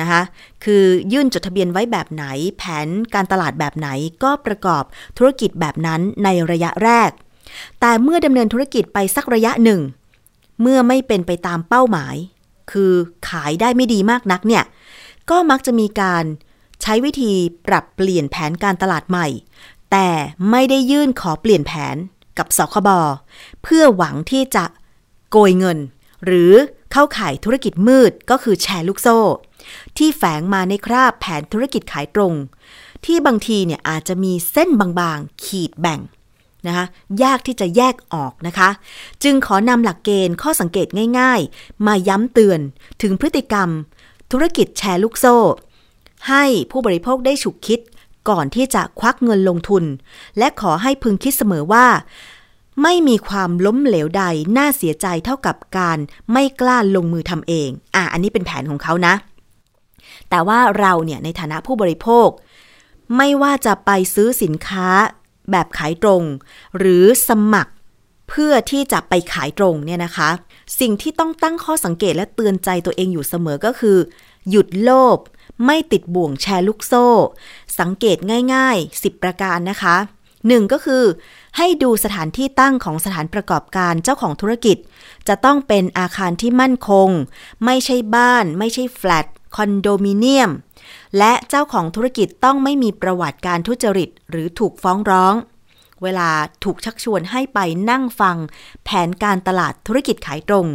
[0.00, 0.20] นะคะ
[0.64, 2.24] คือยื่นจดทะเบียนไว้แบบไหน
[2.58, 3.88] แผนการตลาดแบบไหน
[4.22, 4.84] ก็ประกอบ
[5.18, 7.10] ธุรกิจแบบนั้นในระยะแรก
[7.80, 9.80] แต่เมื่อดำเนินธุรกิจไปสักระยะหนึ่ง
[10.60, 12.16] เมื่อไม่เป็นไปตามเป้าหมาย
[12.70, 12.92] คือ
[13.28, 14.64] ขายได้ไม่ดีมากนักเนี่ย
[15.30, 16.24] ก็มักจะมีการ
[16.82, 17.32] ใช้วิธี
[17.66, 19.26] ปรับเปลี่ยนแผนการตลาดใหม่
[19.92, 20.08] แต่
[20.50, 21.96] ไม่ได้ยื่นขอเปลี่ยนแผน
[22.38, 22.88] กับสคบ
[23.62, 24.64] เพื่อหวังที่จะ
[25.30, 25.78] โกยเงิน
[26.24, 26.52] หรือ
[26.92, 29.18] เข้าข่ายธุรกิจมืดก็คือแชร์ลูกโซ่
[29.98, 32.34] ที่แฝงมาในคราบแผนธุรกิจขายตรง
[33.04, 36.00] ที่บางทีเนี่ยอาจจะมีเส้นบางๆ ขีดแบ่ง
[36.66, 36.86] นะคะ
[37.22, 38.68] ยากที่จะแยกออกนะคะ
[39.22, 42.60] จึงขอนำหลักเกณฑ์ข้อสังเกตง่าย ๆ มาย้ำเตือน
[43.02, 43.68] ถึงพฤติกรรม
[44.32, 45.36] ธุรกิจแชร์ลูกโซ่
[46.28, 47.80] ให้ผู้บริโภคได้ฉุกคิด
[48.28, 49.84] ก่อนที่จะควักเงินลงทุน
[50.38, 51.86] และขอให้พึงคิดเสมอว่า
[52.82, 54.22] ไม่มีความล้มเหลวใด
[54.56, 55.98] น่าเสียใจเท่ากับการ
[56.32, 59.14] ไม่กล้าลงมือทำเอง อะ อันนี้เป็นแผนของเขานะ
[60.34, 62.28] แต่ว่าเราเนี่ยในฐานะผู้บริโภค
[63.16, 64.88] ไม่ว่าจะไปซื้อสินค้า
[65.50, 66.22] แบบขายตรง
[66.78, 67.72] หรือสมัคร
[68.28, 70.30] เพื่อที่จะไปขายตรงเนี่ยนะคะ
[70.80, 73.98] สิ่งที่ต้องตั้งข้อสังเกตและเตือนใจตัวเองอยู่เสมอก็คือ
[74.50, 75.18] หยุดโลภ
[75.66, 77.06] ไม่ติดบ่วงแชร์ลูกโซ่
[77.80, 78.18] สังเกต
[78.54, 79.96] ง่ายๆ 10 ประการนะคะ
[80.48, 81.04] หนึ่งก็คือ
[81.56, 84.76] ให้ดูสถานที่ตั้งของสถานประกอบการเจ้าของธุรกิจ
[85.28, 87.08] จะต้องเป็นอาคารที่มั่นคง
[87.64, 90.50] ไม่ใช่บ้าน ไม่ใช่แฟลต คอนโดมิเนียม
[91.18, 95.34] และเจ้าของธุรกิจต้องไม่มีประวัติการทุจริต หรือถูกฟ้องร้อง
[96.02, 96.30] เวลา
[96.64, 97.58] ถูกชักชวนให้ไป
[97.90, 98.36] นั่งฟัง
[98.84, 100.66] แผนการตลาดธุรกิจขายตรง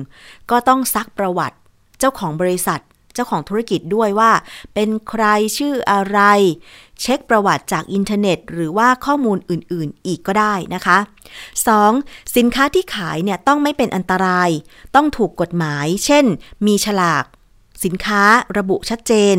[0.51, 1.57] ก็ต้องซักประวัติ
[1.99, 2.81] เจ้าของบริษัท
[3.13, 4.31] เจ้าของธุรกิจด้วยว่า
[4.73, 5.23] เป็นใคร
[5.57, 6.19] ชื่ออะไร
[7.01, 10.97] เช็คประวัติจากอินเทอร์เน็ต หรือว่าข้อมูลอื่นๆ อีกก็ได้นะคะ
[11.67, 12.35] 2.
[12.35, 14.49] สินค้าที่ขายเนี่ยต้องไม่เป็นอันตราย
[14.95, 16.25] ต้องถูกกฎหมาย เช่น
[16.65, 17.25] มีฉลาก
[17.83, 18.23] สินค้า
[18.57, 19.35] ระบุชัดเจน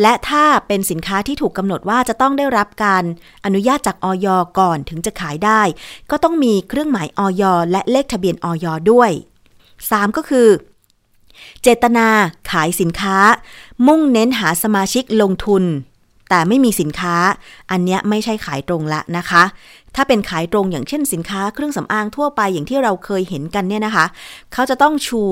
[0.00, 3.04] และถ้าเป็นสินค้าที่ถูกกำหนดว่าจะต้องได้รับการ
[3.44, 4.26] อนุญาตจากออย
[4.58, 5.62] ก่อนถึงจะขายได้
[6.10, 9.10] ก็ต้องมีเครื่องหมายออยและเลขทะเบียนออยด้วย
[9.62, 10.16] 3.
[10.16, 10.48] ก็คือ
[11.62, 12.08] เจตนา
[12.50, 13.16] ขายสินค้า
[13.86, 15.64] มุ่งเน้นหาสมาชิกลงทุน
[16.30, 17.16] แต่ไม่มีสินค้า
[17.70, 19.42] อันเนี้ยไม่ใช่ขายตรงละนะคะ
[19.94, 24.06] ถ้าเป็นขายตรงอย่างเช่นสินค้าเครื่องสำอางทั่วไปอย่างที่เราเคยเห็นกันเนี่ยนะคะ
[24.52, 25.22] เขาจะต้องชู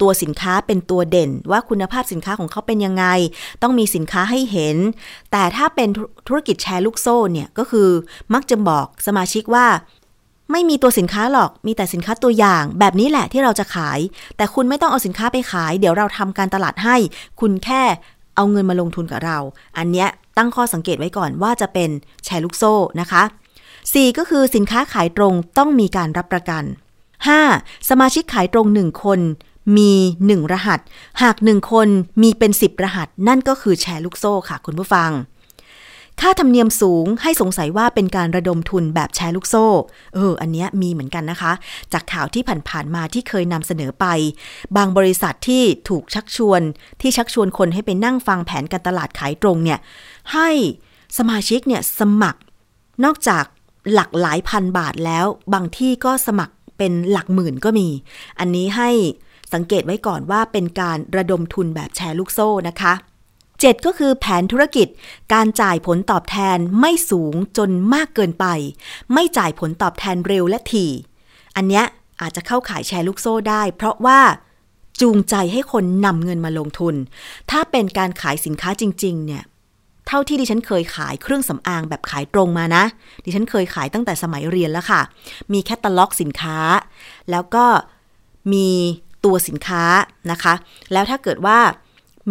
[0.00, 3.04] ตัวสินค้าเป็นตัวเด่น ว่าคุณภาพสินค้าของเขาเป็นยังไง
[3.62, 4.76] ต้องมีสินค้าให้เห็น
[5.32, 5.88] แต่ถ้าเป็น
[6.28, 7.88] ธุรกิจแชร์ลูกโซ่เนี่ยก็คือ
[8.34, 9.66] มักจะบอกสมาชิกว่า
[10.50, 13.98] ไม่มีตัวสินค้าหรอกมีแต่สินค้าตัวอย่าง แบบนี้แหละที่เราจะขาย
[14.36, 16.96] แต่คุณไม่ต้องเอาสินค้าไปขาย เดี๋ยวเราทำการตลาดให้
[17.40, 17.82] คุณแค่
[18.36, 19.38] เอาเงินมาลงทุนกับเรา
[19.78, 21.90] อันเนี้ยตั้งข้อสังเกตไว้ก่อนว่าจะเป็น
[22.24, 23.22] แชร์ลูกโซ่นะคะ
[23.70, 24.18] 4.
[24.18, 26.64] ก็คือสินค้าขายตรงต้องมีการรับประกัน
[27.26, 27.90] 5.
[27.90, 29.20] สมาชิกขายตรง 1 คน
[29.76, 30.80] มี 1 รหัส
[31.22, 31.88] หาก 1 คน
[32.22, 35.12] มีเป็น 10 รหัส นั่นก็คือแชร์ลูกโซ่ค่ะคุณผู้ฟัง
[36.20, 39.66] ค่าธรรมเนียมสูงให้สงสัยว่าเป็นการระดมทุนแบบแชร์ลูกโซ่
[40.14, 41.52] เออ อันเนี้ยมีเหมือนกันนะคะ
[41.92, 44.06] จากข่าวที่ผ่านๆมาที่เคยนำเสนอไป
[44.76, 46.60] บางบริษัทที่ถูกชักชวน
[47.00, 49.78] ที่ชักชวนคนให้ไปนั่งฟังแผนการตลาดขายตรงเนี่ย
[50.32, 50.48] ให้
[51.18, 52.40] สมาชิกเนี่ยสมัคร
[53.04, 53.44] นอกจาก
[53.92, 57.88] หลักหลายพันบาทแล้ว บางที่ก็สมัครเป็นหลักหมื่นก็มี
[58.38, 58.90] อันนี้ให้
[59.54, 62.94] สังเกตไว้ก่อนว่าเป็นการระดมทุนแบบแชร์ลูกโซ่นะคะ
[63.40, 64.88] 7 ก็คือแผนธุรกิจ
[65.34, 68.46] การจ่ายผลตอบแทนไม่สูงจนมากเกินไป
[69.12, 70.90] ไม่จ่ายผลตอบแทนเร็วและถี่
[71.56, 71.84] อันเนี้ย
[72.20, 74.20] อาจจะเข้าขายแชร์ลูกโซ่ได้ เพราะว่า
[75.00, 76.94] จูงใจให้คนนำเงินมาลงทุน
[77.50, 79.42] ถ้าเป็นการขายสินค้าจริง ๆ เนี่ย
[80.06, 82.84] เท่าที่ดิฉันเคยขายเครื่องสำอางแบบขายตรงมานะ
[83.24, 85.00] ดิฉันเคยขายตั้งแต่สมัยเรียนแล้วค่ะ
[85.52, 86.58] มีแคตตาล็อกสินค้า
[87.30, 87.64] แล้วก็
[88.52, 88.68] มี
[89.24, 89.84] ตัวสินค้า
[90.30, 90.54] นะคะ
[90.92, 91.58] แล้วถ้าเกิดว่า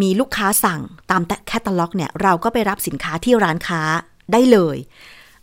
[0.02, 3.82] มีลูกค้าสั่งตามแคตตาล็อกเนี่ย เราก็ไปรับสินค้าที่ร้านค้า
[4.32, 4.78] ได้เลย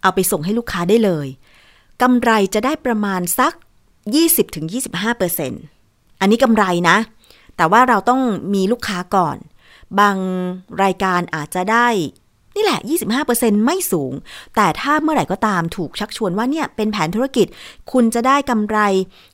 [0.03, 1.27] เอาไปส่งให้ลูกค้าได้เลย
[2.03, 3.53] กำไรจะได้ประมาณสัก
[4.87, 6.97] 20-25%อันนี้กำไรนะ
[7.57, 8.21] แต่ว่าเราต้อง
[8.55, 9.37] มีลูกค้าก่อน
[9.99, 10.17] บาง
[10.83, 11.89] รายการอาจจะได้
[12.57, 12.81] นี่แหละ
[13.23, 14.13] 25%ไม่สูง
[14.57, 17.47] แต่ถ้าเมื่อไหร่ก็ตามถูกชักชวนว่าเนี่ยเป็นแผนธุรกิจ
[17.93, 18.79] คุณจะได้กำไร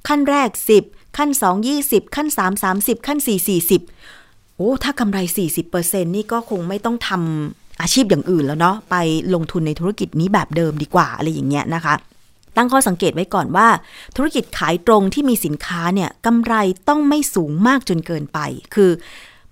[0.09, 0.49] ขั้นแรก
[0.83, 5.19] 10 ขั้น 2 20 ขั้น 3 30 ขั้น 4 40 โอ้ ถ้ากำไร
[5.67, 8.97] 40%นี่ก็คงไม่ต้องทำอาชีพอย่างอื่นแล้วเนาะ ไป
[9.35, 11.95] ลงทุนในธุรกิจนี้แบบเดิมดีกว่า อะไรอย่างเงี้ยนะคะ
[12.57, 13.69] ตั้งข้อสังเกตไว้ก่อนว่า
[14.17, 16.55] ธุรกิจขายตรงที่มีสินค้าเนี่ยกำไร
[16.89, 18.39] ต้องไม่สูงมากจนเกินไป
[18.75, 18.91] คือ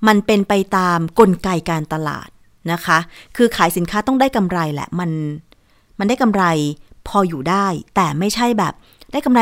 [0.07, 2.29] มันเป็นไปตามกลไกการตลาด
[2.73, 2.99] นะคะ
[3.37, 5.11] คือขายสินค้าต้องได้กำไรแหละ มัน
[5.99, 6.45] มันได้กำไร
[7.09, 8.75] พออยู่ได้ แต่ไม่ใช่แบบ
[9.13, 9.41] ได้กำไร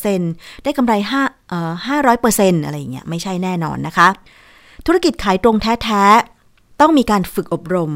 [0.00, 4.08] 50%ได้กำไร5 500%อะไรอย่างเงี้ยไม่ใช่แน่นอนนะคะ
[4.86, 7.92] ธุรกิจขายตรงแท้ๆ ต้องมีการฝึกอบรม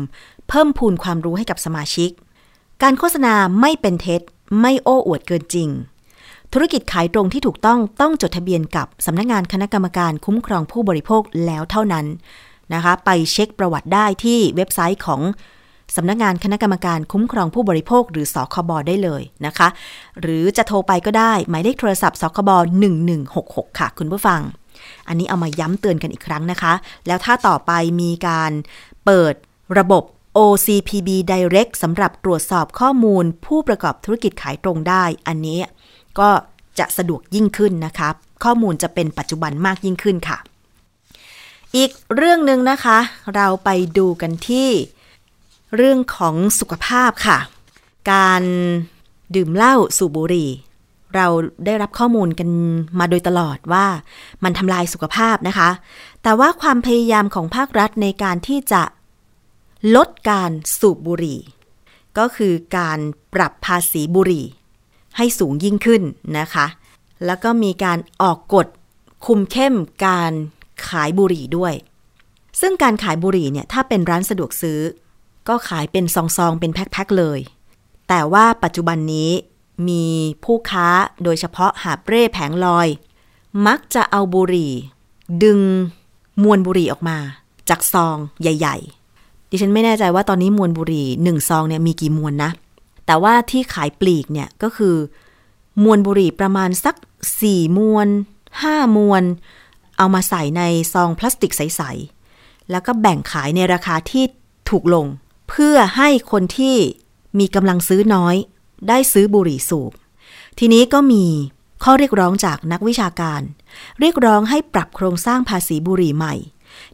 [0.49, 2.11] เพิ่มพูนความรู้ให้กับสมาชิก
[2.83, 4.21] การโฆษณาไม่เป็นเท็จ
[4.61, 5.69] ไม่โอ้อวดเกินจริง
[6.53, 12.07] ธุรกิจขายตรงที่ถูกต้องต้องจดทะเบียนกับสำนักงานคณะกรรมการคุ้มครองผู้บริโภคแล้วเท่านั้น
[12.75, 15.21] นะคะ ไปเช็คประวัติได้ที่เว็บไซต์ของ
[15.97, 19.69] สำนักงานคณะกรรมการคุ้มครองผู้บริโภคหรือสคบได้เลยนะคะ
[20.21, 22.51] หรือจะโทรไปก็ได้ หมายเลขโทรศัพท์สคบ
[23.15, 24.41] 1166 ค่ะ คุณผู้ฟัง
[25.09, 26.73] อันนี้เอามาย้ำเตือนกันอีกครั้งนะคะ
[27.07, 28.53] แล้วถ้าต่อไปมีการ
[29.05, 29.35] เปิด
[29.79, 30.03] ระบบ
[30.39, 35.61] OCPB Direct สำหรับตรวจสอบข้อมูลผู้ประกอบธุรกิจขายตรงได้ อันนี้
[36.19, 36.31] ก็
[36.79, 38.09] จะสะดวกยิ่งขึ้นนะคะ
[38.45, 40.39] ข้อมูลจะเป็นปัจจุบันมากยิ่งขึ้นค่ะ
[41.77, 42.99] อีกเรื่องหนึ่งนะคะ
[43.35, 44.69] เราไปดูกันที่
[45.77, 47.39] เรื่องของสุขภาพค่ะ
[48.13, 48.43] การ
[49.35, 50.51] ดื่มเหล้าสูบบุหรี่
[51.15, 51.27] เรา
[51.65, 52.51] ได้รับข้อมูลกัน
[52.99, 53.87] มาโดยตลอดว่า
[54.45, 55.71] มันทำลายสุขภาพนะคะ
[56.23, 58.83] แต่ว่าความพยายามของภาครัฐในการที่จะ
[59.97, 61.41] ลดการสูบบุหรี่
[62.19, 62.99] ก็คือการ
[63.35, 64.47] ปรับภาษีบุหรี่
[65.17, 66.03] ให้สูงยิ่งขึ้น
[66.39, 66.67] นะคะ
[67.27, 68.67] แล้วก็มีการออกกฎ
[69.27, 69.75] คุมเข้ม
[70.07, 70.33] การ
[70.89, 71.75] ขายบุหรี่ด้วย
[72.61, 74.81] ซึ่งการขายบุหรี่เนี่ยถ้าเป็นร้านสะดวกซื้อ
[75.49, 77.41] ก็ขายเป็นซองๆ เป็นแพ็คๆเลย
[78.09, 79.31] แต่ว่าปัจจุบันนี้
[79.89, 80.05] มี
[80.45, 80.89] ผู้ค้า
[81.25, 82.89] โดยเฉพาะหาบเร่แผงลอย
[83.67, 84.73] มักจะเอาบุหรี่
[85.43, 85.61] ดึง
[86.43, 87.19] มวลบุหรี่ออกมา
[87.69, 88.77] จากซองใหญ่
[89.15, 92.51] ๆ ดิฉันไม่แน่ใจว่าตอนนี้มวลบุหรี่หนึ่งซองเนี่ยมีกี่มวลนะ
[93.07, 94.97] แต่ว่าที่ขายปลีกเนี่ยก็คือ
[95.83, 96.95] มวลบุหรี่ประมาณสัก
[97.41, 98.09] สี่มวล
[98.63, 99.23] ห้ามวล
[99.99, 101.83] เอามาใส่ในซองพลาสติกใส
[102.27, 104.25] ๆ แล้วก็แบ่งขายในราคาที่
[104.71, 105.07] ถูกลง
[105.55, 106.77] เพื่อให้คนที่
[107.39, 108.37] มีกำลังซื้อน้อย
[108.89, 109.93] ได้ซื้อบุหรี่สูบ
[110.59, 111.25] ทีนี้ก็มี
[111.85, 113.43] ข้อเรียกร้องจากนักวิชาการ
[114.01, 116.35] เรียกร้องให้ปรับโครงสร้างภาษีบุหรี่ใหม่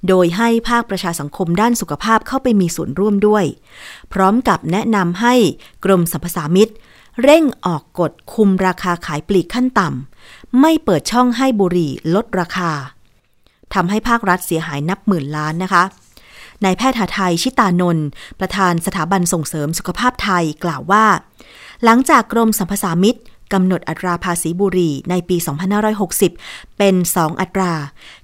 [0.08, 3.44] โดยให้ภาคประชาสังคมด้านสุขภาพเข้าไปมีส่วนร่วมด้วย
[4.12, 5.34] พร้อมกับแนะนำให้
[5.84, 6.68] กรมสรรพสามิต
[7.22, 12.72] เร่งออกกฎคุมราคาขายปลีกขั้นต่ำไม่เปิดช่องให้บุหรี่ลดราคา
[13.74, 15.82] ทำให้ภาครัฐเสียหายนับหมื่นล้านนะคะ
[16.64, 18.06] นายแพทย์หาไทยชิตานนท์
[18.40, 21.06] ประธานสถาบันส่งเสริมสุขภาพไทยกล่าวว่า
[21.84, 23.16] หลังจากกรมสรรพสามิต
[23.52, 25.36] กำหนดอัตราภาษีบุหรี่ในปี
[26.08, 27.72] 2560 เป็น 2 อัตรา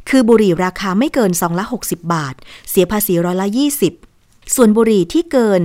[0.09, 2.35] คือบุหรี่ราคาไม่เกิน2ละ 60 บาท
[2.71, 3.49] เสียภาษีร้อยละ
[4.01, 5.63] 20 ส่วนบุหรี่ที่เกิน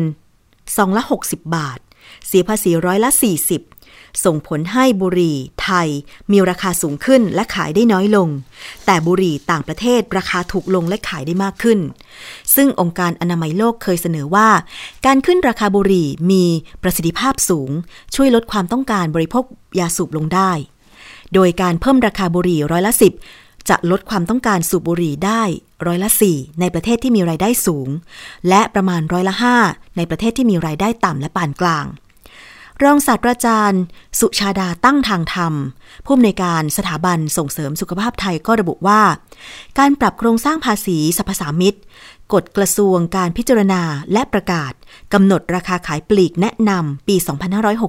[0.48, 1.80] 2ละ 60 บาท
[2.28, 3.10] เสียภาษีร้อยละ
[3.50, 3.79] 40
[4.26, 5.88] ส่งผลให้บุหรี่ไทย
[6.32, 8.30] มีราคาสูงขึ้นและขายได้น้อยลง
[8.86, 11.80] แต่บุหรี่ต่างประเทศราคาถูกลงและขายได้มากขึ้น
[12.56, 14.50] ซึ่งองค์การอนามัยโลกเคยเสนอว่า
[15.06, 16.44] การขึ้นราคาบุหรี่มี
[16.84, 17.70] ประสิทธิภาพสูง
[18.16, 19.46] ช่วยลดความต้องการบริโภค
[19.80, 20.52] ยาสูบลงได้
[21.34, 23.14] โดยการเพิ่มราคาบุหรี่ร้อยละสิบ
[23.70, 25.44] จะลดความต้องการสูบบุหรี่ได้
[25.86, 27.88] ร้อยละสี่ในประเทศที่มีรายได้สูง
[28.50, 29.58] และประมาณร้อยละห้า
[29.98, 31.86] ในประเทศที่มีรายได้ต่ำและปานกลาง
[32.84, 33.82] รองศาสตราจารย์
[34.20, 35.54] สุชาดาตั้งทางธรรม
[36.06, 39.02] ผู้อำนวยการสถาบันส่งเสริมสุขภาพไทยก็ระบุว่า
[39.80, 41.76] การปรับโครงสร้างภาษีสรรพสามิต
[42.34, 43.82] กฎกระทรวงการพิจารณา
[44.14, 44.72] และประกาศ
[45.14, 47.16] กำหนดราคาขายปลีกแนะนำปี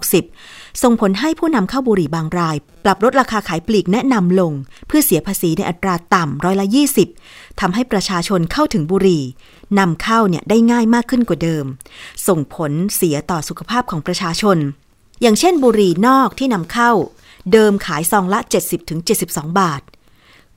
[0.04, 4.52] 2560 ส่งผลให้ผู้นำเข้าบุหรี่บางราย ปรับลดราคาขายปลีกแนะนำลง
[4.86, 6.66] เพื่อเสียภาษีในอัตราต่ำร้อยละ
[7.12, 9.22] 20ทำให้ประชาชนเข้าถึงบุหรี่
[9.78, 11.64] นำเข้าเนี่ยได้ง่ายมากขึ้นกว่าเดิม
[12.26, 14.58] ส่งผลเสียต่อสุขภาพของประชาชน
[15.22, 16.92] อย่างเช่นบุหรี่นอกที่นำเข้า
[17.52, 18.38] เดิมขายซองละ
[18.98, 19.82] 70-72 บาท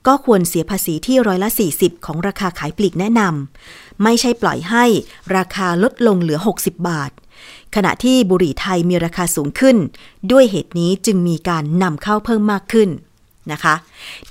[0.06, 1.48] ก็ควรเสียภาษีที่ร้อยละ
[1.78, 4.84] 40 ของราคาขายปลีกแนะนำไม่ใช่ปล่อยให้
[5.36, 7.10] ราคาลดลงเหลือ 60 บาท
[7.74, 9.76] ขณะที่บุหรี่ไทยมีราคาสูงขึ้น
[10.32, 12.88] ด้วยเหตุนี้จึงมีการนำเข้าเพิ่มมากขึ้น
[13.52, 13.74] นะคะ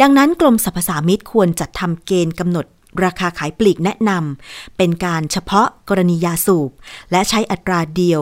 [0.02, 2.66] ดังนั้นกรมสรรพสามิตควรจัดทำเกณฑ์กำหนด
[3.06, 6.70] ราคาขายปลีกแนะนำเป็นการเฉพาะกรณียาสูบ
[7.12, 8.22] และใช้อัตราเดียว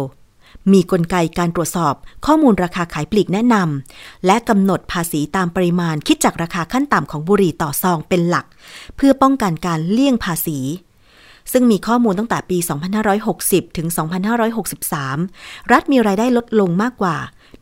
[0.73, 1.93] มีกลไกการตรวจสอบ
[2.25, 8.45] ข้อมูลราคาขายปลีกแนะนำและกำหนดภาษีตามปริมาณคิดจากราคาขั้นต่ำของบุหรี่ต่อซองเป็นหลัก
[8.95, 10.59] เพื่อป้องกันการเลี่ยงภาษี
[11.51, 12.57] ซึ่งมีข้อมูลตั้งแต่ปี
[13.17, 13.87] 2560 ถึง
[14.79, 17.17] 2563 รัฐมีรายได้ลดลงมากกว่า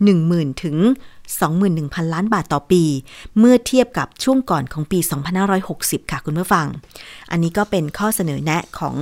[0.10, 0.78] 10,000 ถึง
[1.54, 2.84] 21,000 ล้านบาทต่อปี
[3.40, 5.00] เมื่อเทียบกับช่วงก่อนของปี
[5.56, 6.68] 2560 ค่ะคุณผู้ฟัง
[7.32, 8.96] อันนี้ก็เป็นข้อเสนอแนะของ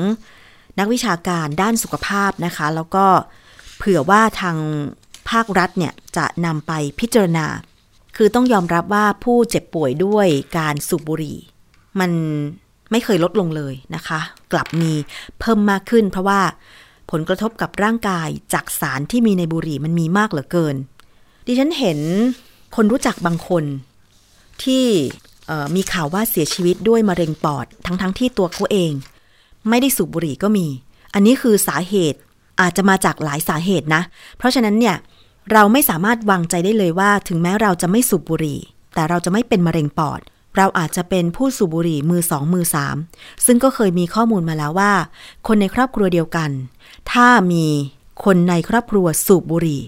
[0.80, 3.06] นักวิชาการด้านสุขภาพนะคะ แล้วก็
[3.78, 4.58] เผื่อว่าทาง
[5.30, 7.46] ภาครัฐเนี่ยจะนำไปพิจารณา
[8.18, 11.38] คือต้องยอมรับว่าผู้เจ็บป่วยด้วยการสูบบุหรี่
[12.00, 12.12] มัน
[12.92, 14.20] ไม่เคยลดลงเลยนะคะ
[14.54, 14.92] กลับมี
[15.40, 16.42] เพิ่มมากขึ้น เพราะว่า
[17.12, 20.76] ผลกระทบกับร่างกายจากสารที่มีในบุหรี่มันมีมากเหลือเกิน
[21.48, 22.00] ดิฉันเห็น
[22.76, 23.64] คนรู้จักบางคน
[24.64, 24.86] ที่
[25.76, 28.92] มีข่าวว่าเสียชีวิตด้วยมะเร็งปอดทั้งๆทที่ตัวเขาเอง
[29.70, 30.68] ไม่ได้สูบบุหรี่ก็มี
[31.14, 32.20] อันนี้คือสาเหตุ
[32.62, 34.02] อาจจะมาจากหลายสาเหตุนะ
[34.38, 34.96] เพราะฉะนั้นเนี่ย
[35.52, 38.60] เราไม่สามารถวางใจได้เลยว่า ถึงแม้เราจะไม่สูบบุหรี่
[38.94, 40.22] แต่เราจะไม่เป็นมะเร็งปอด
[40.58, 42.96] เราอาจจะเป็นผู้สูบบุหรี่มือสองมือสาม
[43.46, 44.94] ซึ่งก็เคยมีข้อมูลมาแล้วว่า
[45.48, 46.50] คนในครอบครัวเดียวกัน
[47.12, 47.66] ถ้ามี
[48.26, 49.82] คนในครอบครัวสูบบุหรี่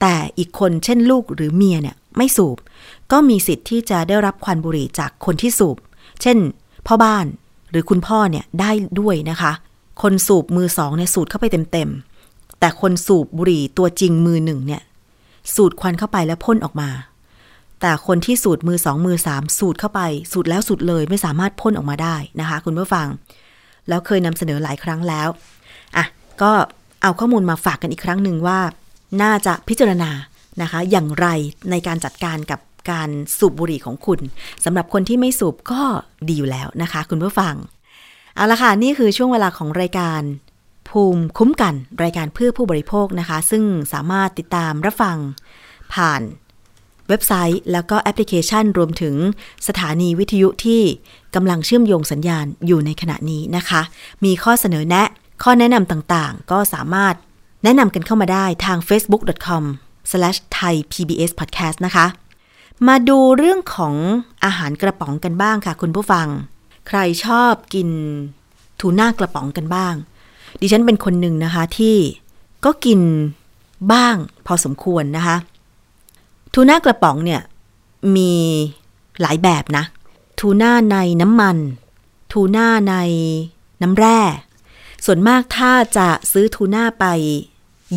[0.00, 2.56] แต่อีกคนเช่นลูกหรือเมียเนี่ยไม่สูบ
[3.12, 5.76] ก็มีสิทธิ์ที่จะได้รับควันบุหรี่จากคนที่สูบ
[6.22, 6.38] เช่น
[6.86, 7.26] พ่อบ้าน
[7.70, 9.52] หรือคุณพ่อเนี่ยได้ด้วยนะคะ
[10.02, 14.82] คนสูบมือสองเนี่ยสูดเข้าไปเต็มๆ แต่คนสูบบุหรี่ตัวจริงมือหนึ่งเนี่ย
[15.54, 16.90] สูดควันเข้าไปแล้วพ่นออกมา
[17.80, 20.00] แต่คนที่สูดมือสองมือสามสูดเข้าไป
[20.32, 23.06] สูดแล้วสูดเลยไม่สามารถพ่นออกมาได้นะคะ คุณผู้ฟัง
[23.88, 25.28] แล้วเคยนำเสนอหลายครั้งแล้ว
[25.96, 26.04] อะ
[26.42, 26.50] ก็
[27.02, 28.58] เอาข้อมูลมาฝากกันอีกครั้งหนึ่งว่า
[29.22, 30.10] น่าจะพิจารณา
[30.62, 31.26] นะคะ อย่างไร
[31.70, 34.20] ในการจัดการกับการสูบบุหรี่ของคุณ
[34.64, 35.82] สำหรับคนที่ไม่สูบก็
[36.28, 37.54] ดีอยู่แล้วนะคะ คุณผู้ฟัง
[38.34, 40.22] เอาละค่ะ นี่คือช่วงเวลาของรายการ
[40.88, 45.16] ภูมิคุ้มกันรายการเพื่อผู้บริโภคนะคะ ซึ่งสามารถติดตามรับฟัง
[45.94, 46.22] ผ่าน
[47.08, 49.14] เว็บไซต์ แล้วก็แอปพลิเคชันรวมถึง
[49.68, 50.82] สถานีวิทยุที่
[51.34, 53.82] กำลังเชื่อมโยงสัญญาณอยู่ในขณะนี้นะคะ
[54.24, 55.08] มีข้อเสนอแนะ
[55.42, 57.14] ข้อแนะนำต่างๆ ก็สามารถ
[57.68, 62.06] แนะนำกันเข้ามาได้ทาง facebook.com/thaipbspodcast นะคะ
[62.88, 63.94] มาดูเรื่องของ
[64.44, 66.26] อาหารกระป๋องกันบ้างค่ะ คุณผู้ฟัง
[66.88, 67.88] ใครชอบกิน
[68.80, 69.94] ทูน่ากระป๋องกันบ้าง
[70.60, 71.96] ดิฉันเป็นคนหนึ่งนะคะที่
[72.64, 73.00] ก็กิน
[73.92, 75.36] บ้างพอสมควรนะคะ
[76.54, 77.42] ทูน่ากระป๋องเนี่ย
[78.16, 78.32] มี
[79.20, 79.84] หลายแบบนะ
[80.40, 81.56] ทูน่าในน้ำมัน
[82.32, 82.94] ทูน่าใน
[83.82, 84.20] น้ำแร่
[85.04, 87.06] ส่วนมากถ้าจะซื้อทูน่าไป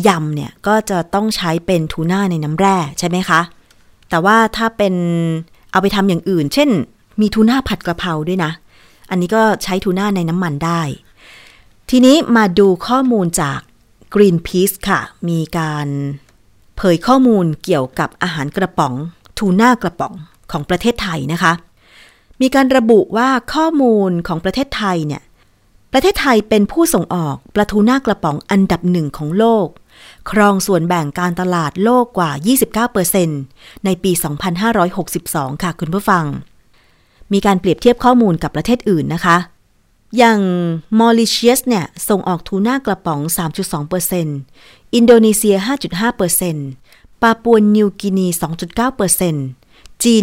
[0.06, 3.40] ยำเนี่ยก็จะต้องใช้เป็นทูน่าในน้ำแร่ใช่ไหมคะ
[4.10, 4.94] แต่ว่าถ้าเป็น
[5.70, 6.68] เอาไปทำอย่างอื่น เช่น
[7.20, 8.52] มีทูน่าผัดกระเพราด้วยนะ
[9.10, 10.80] อันนี้ก็ใช้ทูน่าในน้ำมันได้
[11.90, 13.60] ทีนี้มาดูข้อมูลจาก
[14.14, 15.86] Greenpeace ค่ะ มีการ
[16.76, 18.94] เผยข้อมูลเกี่ยวกับอาหารกระป๋อง
[19.38, 20.14] ทูน่ากระป๋อง
[20.50, 21.52] ของประเทศไทยนะคะ
[22.40, 25.22] มีการระบุว่าข้อมูลของประเทศไทยเนี่ย
[25.92, 29.66] ประเทศไทยเป็นผู้ส่งออกปลาทูน่ากระป๋องอันดับหนึ่งของโลก
[30.30, 32.30] ครองส่วนแบ่งการตลาดโลกกว่า
[33.08, 34.12] 29%ในปี
[34.86, 36.24] 2562 ค่ะคุณผู้ฟัง
[37.32, 39.36] มีการเปรียบเทียบข้อมูลกับประเทศอื่นนะคะ
[40.16, 40.40] อย่าง
[40.98, 43.20] มอริเชียสเนี่ย ส่งออกทูน่ากระป๋อง
[44.06, 45.56] 3.2%อินโดนีเซีย
[46.58, 48.26] 5.5%ปาปัวนิวกินี
[49.14, 50.22] 2.9%จีน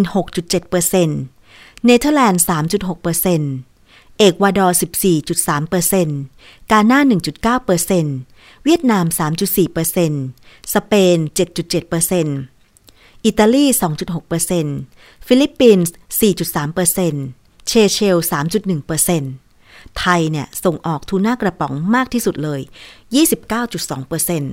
[0.93, 2.43] 6.7%เนเธอร์แลนด์
[3.45, 4.77] 3.6%เอกวาดอร์
[5.93, 7.01] 14.3%กาหน้า
[7.67, 8.26] 1.9%
[8.69, 9.05] เวียดนาม
[10.09, 11.17] 3.4%สเปน
[12.41, 13.65] 7.7%อิตาลี
[14.65, 15.93] 2.6%ฟิลิปปินส์
[16.99, 18.17] 4.3%เซเชลส์
[19.11, 22.61] 3.1%ไทยเนี่ยส่งออกทูน่ากระป๋องมากที่สุดเลย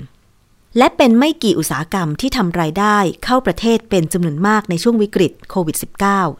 [0.03, 5.77] 29.2%และเป็นไม่กี่อุตสาหกรรมที่ทำรายได้เข้าประเทศเป็นจำนวนมากในช่วงวิกฤตโควิด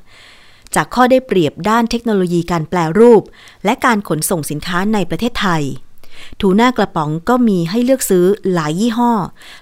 [0.05, 3.22] -19 จากข้อได้เปรียบด้านเทคโนโลยีการแปลรูป
[3.64, 5.64] และการขนส่งสินค้าในประเทศไทย
[6.41, 9.12] ทูน่ากระป๋องก็มีให้เลือกซื้อหลายยี่ห้อ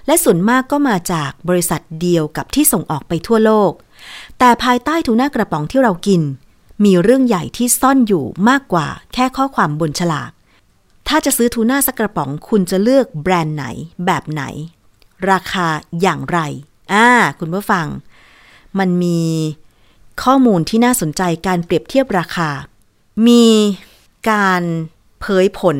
[0.07, 3.71] และส่วนมากก็มาจากบริษัทเดียวกับที่ส่งออกไปทั่วโลก
[4.39, 6.21] แต่ภายใต้ทูน่ากระป๋องที่เรากิน
[6.85, 10.31] มีเรื่องใหญ่ที่ซ่อนอยู่มากกว่าแค่ข้อความบนฉลาก
[11.07, 13.65] ถ้าจะซื้อทูน่าสักกระป๋องคุณจะเลือกแบรนด์ไหน
[14.05, 14.43] แบบไหน
[15.31, 15.67] ราคา
[16.01, 16.39] อย่างไร
[16.93, 17.07] อ่า
[17.39, 17.87] คุณผู้ฟัง
[18.79, 19.21] มันมี
[20.23, 22.49] ข้อมูลที่น่าสนใจการเปรียบเทียบราคา
[23.27, 23.45] มี
[24.31, 24.63] การ
[25.21, 25.77] เผยผล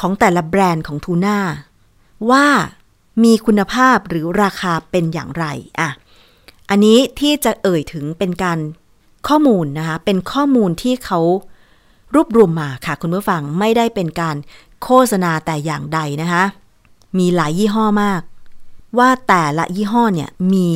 [0.00, 1.38] ของแต่ละแบรนด์ของทูน่า
[2.30, 2.46] ว่า
[3.24, 5.44] มีคุณภาพหรือราคาเป็นอย่างไร
[5.80, 5.90] อะ
[6.70, 8.58] อันนี้ที่จะเอ่ยถึงเป็นการ
[9.28, 11.20] ข้อมูลนะคะ เป็นข้อมูลที่เขา
[12.14, 14.36] รวบรวมมาค่ะ คุณผู้ฟังไม่ได้เป็นการ
[14.82, 16.44] โฆษณาแต่อย่างใดนะคะ
[17.18, 18.22] มีหลายยี่ห้อมาก
[18.98, 20.70] ว่าแต่ละยี่ห้อเนี่ยมี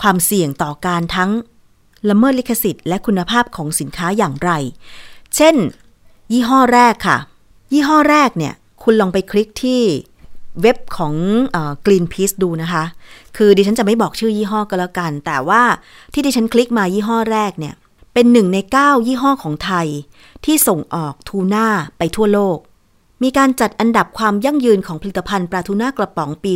[0.00, 1.30] ความเสี่ยงต่อการทั้ง
[2.08, 4.50] ละเมิดลิขสิทธิ์และคุณภาพของสินค้าอย่างไร
[5.36, 5.54] เช่น
[6.32, 7.18] ยี่ห้อแรกค่ะ
[7.72, 9.82] ยี่ห้อแรกเนี่ย คุณลองไปคลิกที่
[10.62, 11.14] เว็บของ
[11.52, 12.84] เออ Greenpeace ดูนะคะ
[13.36, 15.62] คือดิฉันจะไม่บอกชื่อยี่ห้อก็แล้วกัน แต่ว่า
[16.12, 17.74] ที่ดิฉันคลิกมายี่ห้อแรกเนี่ย
[18.14, 19.86] เป็นหนึ่งใน 9 ยี่ห้อของไทย
[20.44, 21.66] ที่ส่งออกทูน่า
[21.98, 22.58] ไปทั่วโลก
[23.22, 26.52] มีการจัดอันดับความยั่งยืนของผลิตภัณฑ์ปลาทูน่ากระป๋องปี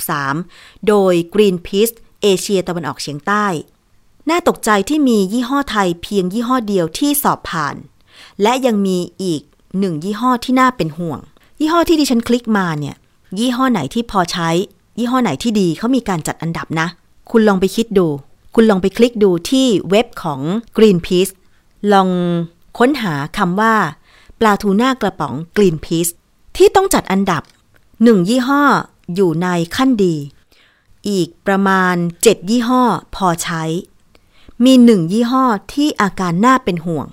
[0.00, 3.46] 2563 โดย Greenpeace เอเชียตะวันออกเฉียงใต้
[4.30, 7.76] น่าตกใจที่มียี่ห้อไทยเพียงยี่ห้อเดียวที่สอบผ่าน
[8.42, 9.42] และยังมีอีก
[9.78, 11.18] หนึ่งยี่ห้อที่น่าเป็นห่วง
[11.60, 12.96] ยี่ห้อที่ดิฉันคลิกมาเนี่ย
[13.38, 14.48] ยี่ห้อไหนที่พอใช้
[14.98, 16.88] ยี่ห้อไหนที่ดีเขามีการจัดอันดับนะ
[17.30, 18.06] คุณลองไปคิดดู
[18.54, 20.40] คุณลองไปคลิกดูที่เว็บของ
[20.76, 21.32] Greenpeace
[21.92, 22.08] ลอง
[22.78, 23.74] ค้นหาคำว่า
[24.40, 26.12] ปลาทูน่ากระป๋อง Greenpeace
[26.56, 27.42] ที่ต้องจัดอันดับ
[28.04, 28.62] หนึ่งยี่ห้อ
[29.14, 30.16] อยู่ในขั้นดี
[31.08, 32.82] อีกประมาณ 7 ยี่ห้อ
[33.14, 33.62] พอใช้
[34.64, 37.06] มีหนึ่งยี่ห้อที่อาการน่าเป็นห่วง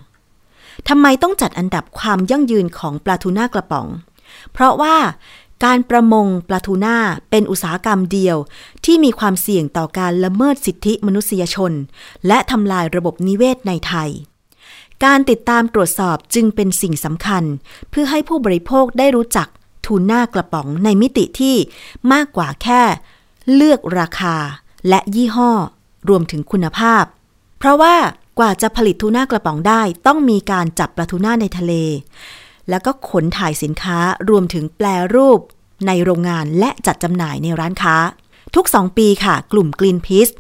[0.90, 3.88] ทำไมต้องจัดอันดับความยั่งยืนของปลาทูน่ากระป๋อง
[4.54, 4.98] เพราะว่า
[5.66, 6.98] การประมงปลาทูน่า
[7.30, 8.38] เป็นอุตสาหกรรมเดียว
[8.86, 11.72] ที่มีความเสี่ยงต่อการละเมิดสิทธิมนุษยชน
[12.28, 14.10] และทำลายระบบนิเวศในไทย
[15.04, 17.44] การติดตามตรวจสอบจึงเป็นสิ่งสำคัญ
[17.90, 19.48] เพื่อให้ผู้บริโภคได้รู้จัก
[19.86, 21.56] ทูน่ากระป๋องในมิติที่
[22.14, 22.82] มากกว่าแค่
[23.54, 24.36] เลือกราคา
[24.90, 25.52] และยี่ห้อ
[26.10, 27.04] รวมถึงคุณภาพ
[27.60, 27.96] เพราะว่า
[28.40, 31.74] กว่าจะผลิตทูน่ากระป๋องได้ ต้องมีการจับปลาทูน่าในทะเล
[32.70, 33.98] แล้วก็ขนถ่ายสินค้า
[34.30, 35.40] รวมถึงแปลรูป
[35.88, 37.96] ในโรงงานและจัดจำหน่ายในร้านค้า
[38.56, 40.34] ทุก 2 ปีค่ะ กลุ่ม Greenpeace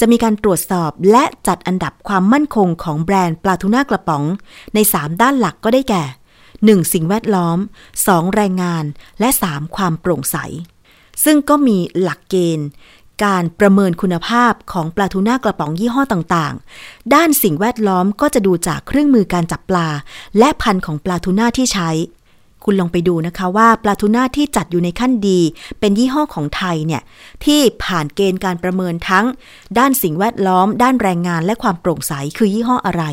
[0.00, 4.24] จะมีการตรวจสอบและจัดอันดับความมั่นคงของแบรนด์ปลาทูน่ากระป๋อง
[4.74, 6.04] ใน 3 ด้านหลักก็ได้แก่
[6.48, 6.92] 1.
[6.92, 7.58] สิ่งแวดล้อม
[7.96, 8.34] 2.
[8.34, 8.84] แรงงาน
[9.20, 9.76] และ 3.
[9.76, 10.36] ความโปร่งใส
[11.24, 12.68] ซึ่งก็มีหลักเกณฑ์
[13.24, 19.88] การประเมินคุณภาพของปลาทูน่ากระป๋องยี่ห้อต่างๆ ด้านสิ่งแวดล้อมก็จะดูจากเครื่องมือการจับปลา
[20.38, 21.90] และพันธุ์ของปลาทูน่าที่ใช้
[22.64, 25.40] คุณลองไปดูนะคะว่าปลาทูน่าที่จัดอยู่ในขั้นดี
[25.80, 27.02] เป็นยี่ห้อของไทยเนี่ย
[27.44, 29.26] ที่ผ่านเกณฑ์การประเมินทั้ง
[29.78, 33.04] ด้านสิ่งแวดล้อม ด้านแรงงานและความโปร่งใสคือยี่ห้ออะไร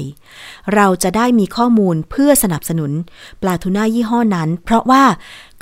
[0.75, 2.91] เราจะได้มีข้อมูลเพื่อสนับสนุน
[3.41, 5.03] ปลาทูน่ายี่ห้อนั้น เพราะว่า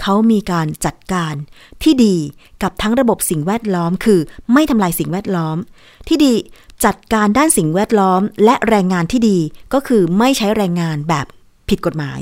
[0.02, 1.34] เขามีการจัดการ
[1.84, 2.16] ที่ดี
[2.64, 4.20] กับทั้งระบบสิ่งแวดล้อม คือ
[4.54, 5.58] ไม่ทำลายสิ่งแวดล้อม
[6.08, 6.34] ที่ดี
[6.86, 9.38] จัดการด้านสิ่งแวดล้อม และแรงงานที่ดี
[9.74, 11.28] ก็คือไม่ใช้แรงงานแบบ
[11.70, 12.20] ผิดกฎหมาย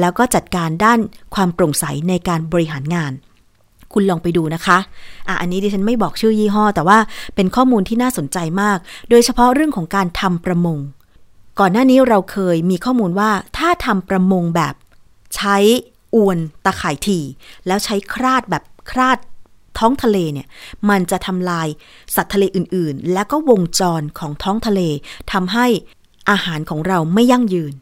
[0.00, 0.98] แล้วก็จัดการด้าน
[1.34, 3.12] ความโปร่งใสในการบริหารงาน
[3.92, 4.78] คุณลองไปดูนะคะ
[5.28, 6.98] อะอันนี้ดิฉันไม่บอกชื่อยี่ห้อ แต่ว่า
[7.34, 8.78] เป็นข้อมูลที่น่าสนใจมาก
[9.10, 10.78] โดยเฉพาะเรื่องของการทำประมง
[11.60, 14.74] ก่อนหน้านี้เราเคยมีข้อมูลว่าถ้าทำประมงแบบ
[15.36, 15.56] ใช้
[16.14, 17.24] อวนตะข่ายถี่
[17.66, 19.18] แล้วใช้คราดแบบคราด
[19.78, 20.46] ท้องทะเลเนี่ย
[20.90, 21.68] มันจะทำลาย
[22.14, 24.80] สัตว์ทะเลอื่น ๆ แล้วก็วงจรของท้องทะเล
[25.32, 25.66] ทำให้
[26.30, 27.72] อาหารของเราไม่ยั่งยืน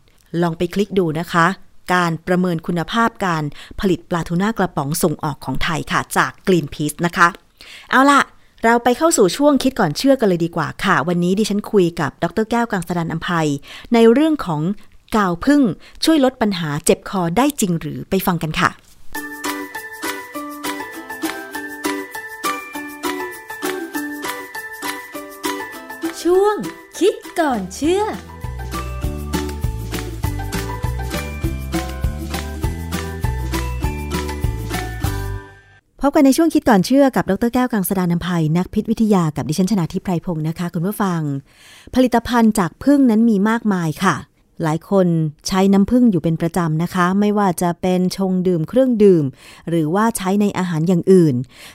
[0.42, 1.46] ลองไปคลิกดูนะคะ
[1.94, 3.44] การประเมินคุณภาพการ
[3.80, 7.28] ผลิตปลาทูน่ากระป๋องส่งออกของไทยค่ะ จาก Greenpeace นะคะ
[7.90, 8.20] เอาล่ะ
[8.64, 13.48] เราไปเข้าสู่ช่วงคิดก่อนเชื่อกันเลยดีกว่าค่ะ วันนี้ดิฉันคุยกับดรแก้วกังสดานอัมภัย
[13.94, 14.60] ในเรื่องของ
[15.16, 15.62] กาวพึ่ง
[16.04, 18.70] ช่วยลดปัญหาเจ็บคอได้จริงหรือไปฟังกันค่ะ
[26.22, 26.56] ช่วง
[26.98, 28.02] คิดก่อนเชื่อ
[36.06, 41.20] พบกันในช่วงคิดก่อนเชื่อกับดรแก้วกังสดานนภัย นักพิษวิทยากับดิฉันชนาทิพไพรพงศ์นะคะ คุณผู้ฟัง
[41.94, 44.14] ผลิตภัณฑ์จากพึ่งนั้นมีมากมายค่ะ
[44.62, 45.06] หลายคน
[45.46, 49.24] ใช้น้ำผึ้งอยู่เป็นประจำนะคะ ไม่ว่าจะเป็นชงดื่มเครื่องดื่ม
[49.68, 51.34] หรือว่าใช้ในอาหารอย่างอื่น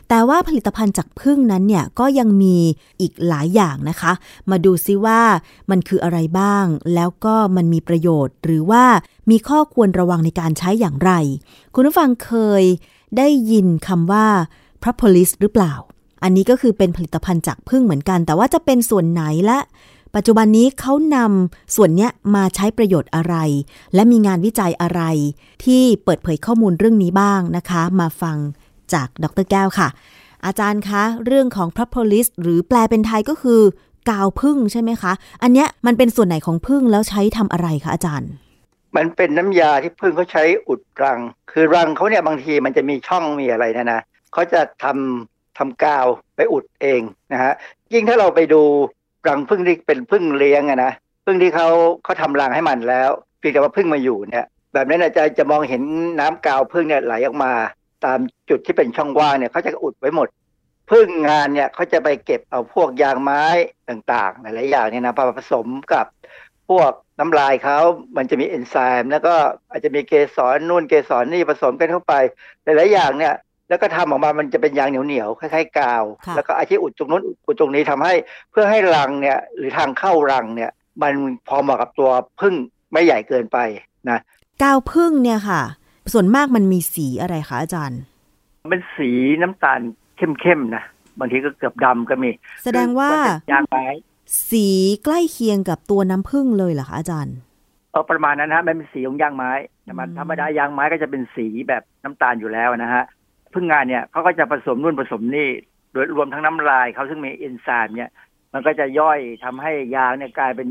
[0.09, 2.57] แต่ว่าผลิตภัณฑ์จากพึ่งนั้นเนี่ยก็ยังมี
[3.01, 4.13] อีกหลายอย่างนะคะ
[4.49, 5.21] มาดูซิว่า
[5.69, 6.65] มันคืออะไรบ้าง
[6.95, 8.83] แล้วก็มันมีประโยชน์ หรือว่า
[9.31, 11.11] มีข้อควรระวังในการใช้อย่างไร
[11.75, 12.63] คุณผู้ฟังเคย
[13.17, 14.25] ได้ยินคำว่า
[14.83, 15.73] propolis หรือเปล่า
[16.23, 19.59] อันนี้ก็คือเป็นผลิตภัณฑ์จากพึ่งเหมือนกัน แต่ว่าจะเป็นส่วนไหนและ
[20.15, 23.35] ปัจจุบันนี้เขานำส่วนนี้มาใช้ประโยชน์อะไร
[23.93, 25.01] และมีงานวิจัยอะไร
[25.63, 28.37] ที่เปิดเผยข้อมูลเรื่องนี้บ้างนะคะ มาฟัง
[28.93, 29.87] จากดรแก้วค่ะ
[30.45, 33.61] อาจารย์คะ เรื่องของ propolis หรือแปลเป็นไทยก็คือ
[34.09, 38.29] กาวพึ่งใช่ไหมคะ อันเนี้ยมันเป็นส่วนไหนของพึ่งแล้วใช้ทำอะไรคะอาจารย์
[38.95, 41.19] มันเป็นน้ำยาที่พึ่งเขาใช้อุดรัง
[41.51, 44.01] คือรังเขาเนี่ยบางทีมันจะมีช่องมีอะไรนะนะ
[44.33, 47.01] เขาจะทำทำกาวไปอุดเอง
[47.33, 47.53] นะฮะ
[47.93, 48.61] ยิ่งถ้าเราไปดู
[49.27, 50.91] รังพึ่งที่เป็นพึ่งเลี้ยงอะนะ
[51.25, 51.67] พึ่งที่เขา
[52.03, 53.09] เขาทำรังให้มันแล้ว
[53.39, 55.81] เพียงแต่ว่าพึ่งมาอยู่เนี่ย แบบนั้นอาจารย์จะมองเห็น
[56.19, 57.51] น้ำกาวพึ่งเนี่ยไหลออกมา
[58.05, 58.19] ตาม
[58.49, 60.27] จุดที่เป็นช่องว่างเนี่ยเขาจะอุดไว้หมด
[60.91, 63.43] พึ่งงานเนี่ยเขาจะไปเก็บเอาพวกยางไม้
[63.89, 66.05] ต่างๆหลายๆอย่างเนี่ยนะมาผสมกับ
[66.69, 67.79] พวกน้ำลายเขา
[68.17, 69.33] มันจะมีเอนไซม์แล้วก็
[69.69, 72.13] อาจจะมีเกสรนู่นเกสรนี่ผสมกันเข้าไป
[72.63, 73.35] หลายๆอย่างเนี่ย
[73.69, 78.13] แล้วก็ทำออกมามันจะเป็นยางเหนียวๆคล้ายๆกาวค่ะแล้วก็อาชีอุดตรงนู้นอุดตรงนี้ทำให้
[78.51, 81.13] เพื่อให้รังเนี่ยหรือทางเข้ารังเนี่ยมัน
[81.47, 82.09] พอเหมาะกับตัว
[82.41, 82.55] พึ่ง
[82.91, 83.57] ไม่ใหญ่เกินไป
[84.09, 84.19] นะ
[84.63, 85.61] กาวพึ่งเนี่ยค่ะ
[86.13, 88.01] ส่วนมากมันมีสีอะไรคะอาจารย์
[88.69, 89.09] เป็นสี
[89.41, 89.79] น้ำตาล
[90.17, 90.83] เข้มๆนะ
[91.19, 92.29] บางทีก็เกือบดำก็มี
[92.63, 93.85] แสดงว่าคือมันเป็นยางไม้
[94.49, 94.67] สี
[95.03, 97.35] ใกล้เคียงกับตัวน้ำพึ่งเลยเหรอคะอาจารย์
[97.91, 99.51] เออประมาณนั้นนะฮะมันเป็นสีของยางไม้
[99.83, 103.03] แต่มันอืมธรรมดายางไม้ก็จะเป็นสีแบบน้ำตาลอยู่แล้วนะฮะ
[103.53, 105.49] พึ่งงานเนี่ยเขาก็จะผสมนู่นผสมนี่
[105.91, 108.11] โดยรวมทั้งน้ำลายเขาซึ่งมีเอนไซม์เนี่ย
[108.53, 110.69] มันก็จะย่อยทำให้ยางเนี่ยกลายเป็น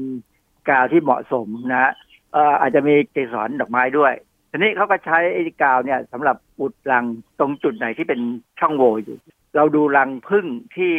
[0.69, 1.93] กาวที่เหมาะสมนะฮะ
[2.33, 4.13] เอ่ออาจจะมีเกสรดอกไม้ด้วย
[4.51, 7.05] ทีนี้เขาก็ใช้ไอ้กาวเนี่ยสำหรับอุดรัง
[7.39, 8.21] ตรงจุดไหนที่เป็น
[8.61, 9.19] ช่องโหว่อยู่
[9.57, 10.47] เราดูรังพึ่ง
[10.77, 10.95] ที่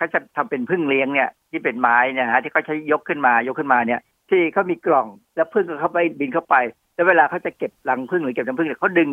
[0.00, 6.56] เขาจะทำเป็นพึ่งเลี้ยงเนี่ยที่เป็นไม้เนี่ยนะฮะที่เขาใช้ยกขึ้นมายกขึ้นมาเนี่ยที่เขามีกล่องแล้วพึ่งก็เข้าไปบินเข้าไป
[6.94, 9.10] แล้วเวลาเขาจะเก็บรังพึ่งหรือเก็บน้ำพึ่งเนี่ยเขาดึง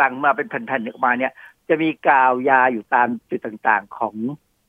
[0.00, 1.32] รังมาเป็นแผ่นๆออกมาเนี่ย
[1.68, 4.14] จะมีกาวยาอยู่ตามจุดต่างๆของ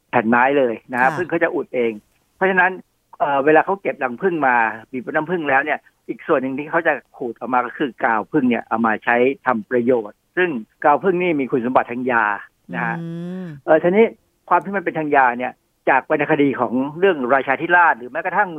[0.10, 1.92] แผ่นไม้เลยนะฮะค่ะพึ่งเขาจะอุดเอง
[2.36, 2.72] เพราะฉะนั้น
[3.20, 4.56] เอ่อเวลาเขาเก็บรังพึ่งมา
[4.92, 9.16] บีบน้ำพึ่งแล้วเนี่ย อีกส่วนหนึ่งที่เขาจะขูดออกมาก็คือกาวพึ่งเนี่ยเอามาใช้
[9.46, 10.50] ทำประโยชน์ ซึ่ง
[10.84, 12.26] กาวพึ่งนี่มีคุณสมบัติทางยา
[12.74, 13.08] นะฮะอื
[13.44, 14.06] มเออทีนี้
[14.50, 15.54] ความที่มันเป็นทางยาเนี่ย
[15.90, 18.50] จากวรรณคดีของเรื่องราชาธิราชหรือแม้กระทั่ง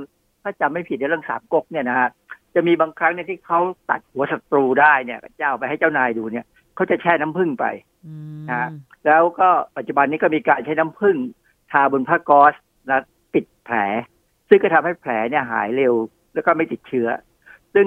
[0.43, 2.09] ถ้าจำไม่ผิดในเรื่องสามก๊กเนี่ยนะฮะ
[2.55, 3.61] จะมีบางครั้งเนี่ยที่เขา
[3.91, 7.64] ตัดหัวศัตรูได้เนี่ยเจ้าไปให้เจ้านายดูเนี่ยเขาจะแช่น้ำผึ้งไป
[8.07, 8.70] อืมนะ
[9.07, 11.16] แล้วก็ปัจจุบันนี้ก็มีการใช้น้ำผึ้ง
[11.70, 12.55] ทาบนผ้าก๊อซ
[12.87, 12.99] และ
[13.32, 13.76] ปิดแผล
[14.49, 15.95] ซึ่งก็ทำให้แผลเนี่ยหายเร็ว
[16.34, 17.09] แล้วก็ไม่ติดเชื้อ
[17.74, 17.87] ซึ่ง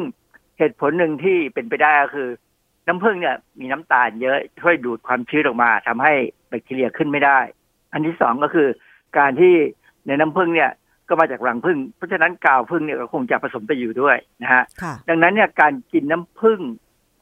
[0.58, 2.30] เหตุผลหนึ่งที่เป็นไปได้ก็คือ
[2.88, 6.14] น้ำผึ้งเนี่ยมีน้ำตาลเยอะช่วยดูดความชื้นออกมาทำให้
[6.50, 7.40] แบคทีเรียขึ้นไม่ได้
[7.94, 8.68] อันที่สองก็คือ
[9.18, 9.54] การที่
[10.08, 10.72] ในน้ำผึ้งเนี่ย
[11.08, 16.62] ก็มาจากรังผึ้งเพราะฉะนั้นกาวผึ้งเนี่ยก็คงจะผสมไปอยู่ด้วยนะฮะค่ะดังนั้นเนี่ยการกินน้ำผึ้ง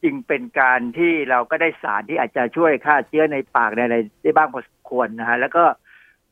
[0.02, 5.64] จึงเป็นการที่เราก็ได้สารที่อาจจะช่วยฆ่าเชื้อในปากในอะไรได้บ้างพอสมควรนะฮะแล้วก็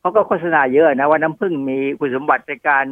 [0.01, 2.87] เขาก็โฆษณาเยอะนะว่าน้ำผึ้งมีคุณสมบัติในการ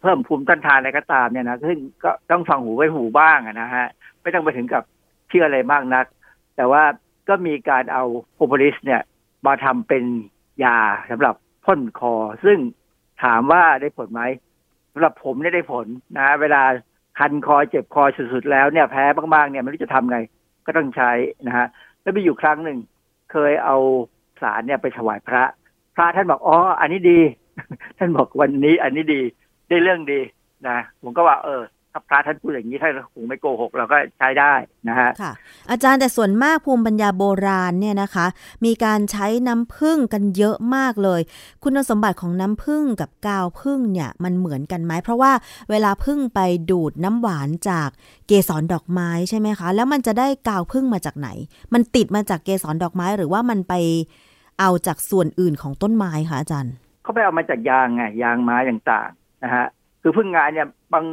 [0.00, 3.86] เพิ่มภูมิต้านทานอะไรก็ตามเนี่ยนะซึ่งก็ต้องฟังหูไว้หูบ้างอะนะฮะ
[4.22, 4.82] ไม่ต้องไปถึงกับ
[5.28, 6.06] เชื่ออะไรมากนัก
[6.56, 6.82] แต่ว่า
[7.28, 8.04] ก็มีการเอา
[8.36, 9.00] โอโพลิสเนี่ย
[9.46, 10.04] มาทำเป็น
[10.64, 10.78] ยา
[11.10, 11.34] สำหรับ
[11.64, 12.58] พ่นคอ ซึ่ง
[13.22, 14.22] ถามว่าได้ผลไหม
[14.92, 15.86] สำหรับผมเนี่ยได้ผล
[16.18, 16.62] นะ เวลา
[17.18, 19.04] คันคอเจ็บคอสุดๆแล้วเนี่ยแพ้
[19.34, 20.18] มากๆเนี่ยไม่รู้จะทำไง
[20.66, 21.10] ก็ต้องใช้
[21.46, 21.66] นะฮะ
[22.02, 22.78] แล้วมีอยู่ครั้งหนึ่ง
[23.32, 23.76] เคยเอา
[24.42, 25.42] สารเนี่ยไปถวายพระ
[25.94, 27.20] พระท่านบอกอ๋ออันนี้ดี
[27.98, 29.20] ท่านบอกวันนี้อันนี้ดี
[29.68, 30.20] ได้เรื่องดี
[30.68, 31.62] นะผมก็ว่า เออ
[31.98, 34.54] ถ้าพระท่านพูดอย่างนี้ท่านคงไม่โกหกเราก็ใช้ได้
[34.88, 35.32] นะฮะค่ะ
[35.70, 38.26] อาจารย์แต่ส่วนมากภูมิปัญญาโบราณเนี่ยนะคะ
[38.64, 41.20] มีการใช้น้ำผึ้งกันเยอะมากเลย
[41.62, 45.32] คุณสมบัติของน้ำผึ้งกับกาวผึ้งเนี่ยมันเหมือนกันไหมเพราะว่า
[45.70, 46.40] เวลาผึ้งไป
[46.70, 47.88] ดูดน้ำหวานจาก
[48.26, 51.28] เกสรดอกไม้ใช่ไหมคะ แล้วมันจะได้กาวผึ้งมาจากไหน
[51.72, 53.74] มันติดมาจากเกสรดอกไม้หรือว่ามันไป
[54.60, 59.66] เอาจากส่วนอื่นของต้นไม้คะอาจารย์เขาไปเอามาจากยางไงยางไม้ต่างๆนะฮะ
[60.02, 61.04] คือพึ่งงานเนี่ยบาง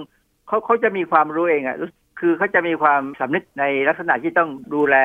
[0.48, 1.90] เขาเขาจะมีความรู้เองอะรู้
[2.20, 4.96] คือเขาจะมีความสำนึกในลักษณะที่ต้องดูแล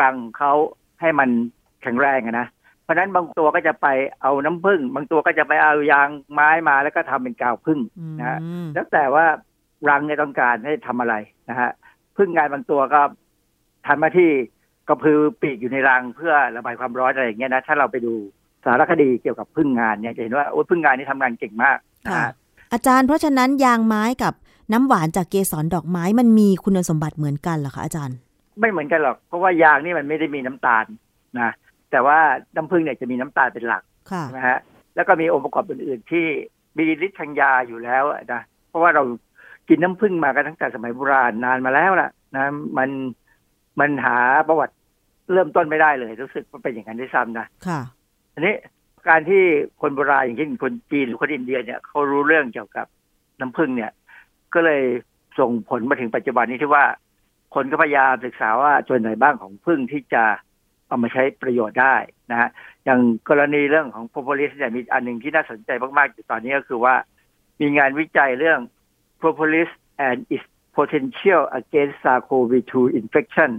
[0.00, 0.52] รังเขา
[1.00, 1.28] ให้มัน
[1.82, 2.46] แข็งแรงอะนะ
[2.82, 3.86] เพราะฉะนั้นบางตัวก็จะไป
[4.22, 7.80] เอาน้ำผึ้งบางตัวก็จะไปเอายางไม้มาแล้วก็ทำเป็นกาวผึ้ง
[8.18, 9.24] นะฮะอืมแล้วแต่ว่า
[9.88, 11.14] รังเนี่ยต้องการให้ทำอะไร
[11.50, 11.70] นะฮะ
[12.16, 13.00] พึ่งงานบางตัวก็
[13.86, 14.30] ทำหน้าที่
[14.88, 18.14] กระพือปีกอยู่ในรังเพื่อระบายความร้อนอะไรอย่างเงี้ยนะถ้าเราไปดู
[18.64, 22.32] สารคดีเกี่ยวกับพึ่งงานเนี่ยจะเห็นว่าโอ้ยพึ่งงานนี่ทำงานเก่งมากนะค่ะฮะ
[22.72, 24.34] อาจารย์เพราะฉะนั้นยางไม้กับ
[24.72, 28.16] น้ำหวานจากเกสรดอกไม้มันมีคุณสมบัติเหมือนกันเหรอคะอาจารย์
[28.60, 30.84] ไม่เหมือนกันหรอก เพราะว่ายางนี่มันไม่ได้มีน้ำตาล
[31.40, 31.50] นะ
[31.90, 32.18] แต่ว่า
[32.56, 34.58] น้ำผึ้งเนี่ยจะมีน้ำตาลเป็นหลักค่ะนะฮะ
[34.94, 36.24] แล้วก็มีองค์ประกอบอื่นๆ ที่
[36.76, 39.02] มีฤทธิ์ทางยาอยู่แล้วอะนะเพราะว่าเรา
[39.68, 42.44] กินน้ำผึ้งมากันตั้งแต่สมัยโบราณนานมาแล้วล่ะนะ
[42.78, 42.90] มัน
[43.80, 44.16] มันหา
[44.48, 44.74] ประวัติ
[45.32, 47.80] เริ่มต้นไม่ได้เลย รู้สึกว่าเป็นอย่างนั้นด้วยซ้ำนะค่ะ
[48.34, 48.54] อันนี้
[49.08, 49.42] การที่
[49.80, 52.86] คนโบราณอย่างเช่นคนจีนหรือคนอินเดียเนี่ยเขารู้เรื่องเกี่ยวกับ
[53.40, 53.90] น้ำผึ้งเนี่ย
[54.54, 54.82] ก็เลย
[55.38, 56.84] ส่งผลมาถึงปัจจุบันนี้ที่ว่า
[57.54, 60.24] คนก็พยายามศึกษาว่าส่วนไหนบ้างของผึ้งที่จะ
[60.86, 61.96] เอามาใช้ประโยชน์ได้
[62.30, 62.48] นะฮะ
[62.84, 66.94] อย่างกรณีเรื่องของ propolis เนี่ยมีอันหนึ่งที่น่าสนใจมากๆอยู่ตอนนี้ก็คือว่า
[67.60, 68.60] มีงานวิจัยเรื่อง
[69.20, 69.70] propolis
[70.08, 70.46] and its
[70.76, 73.50] potential against SARS-CoV-2 infection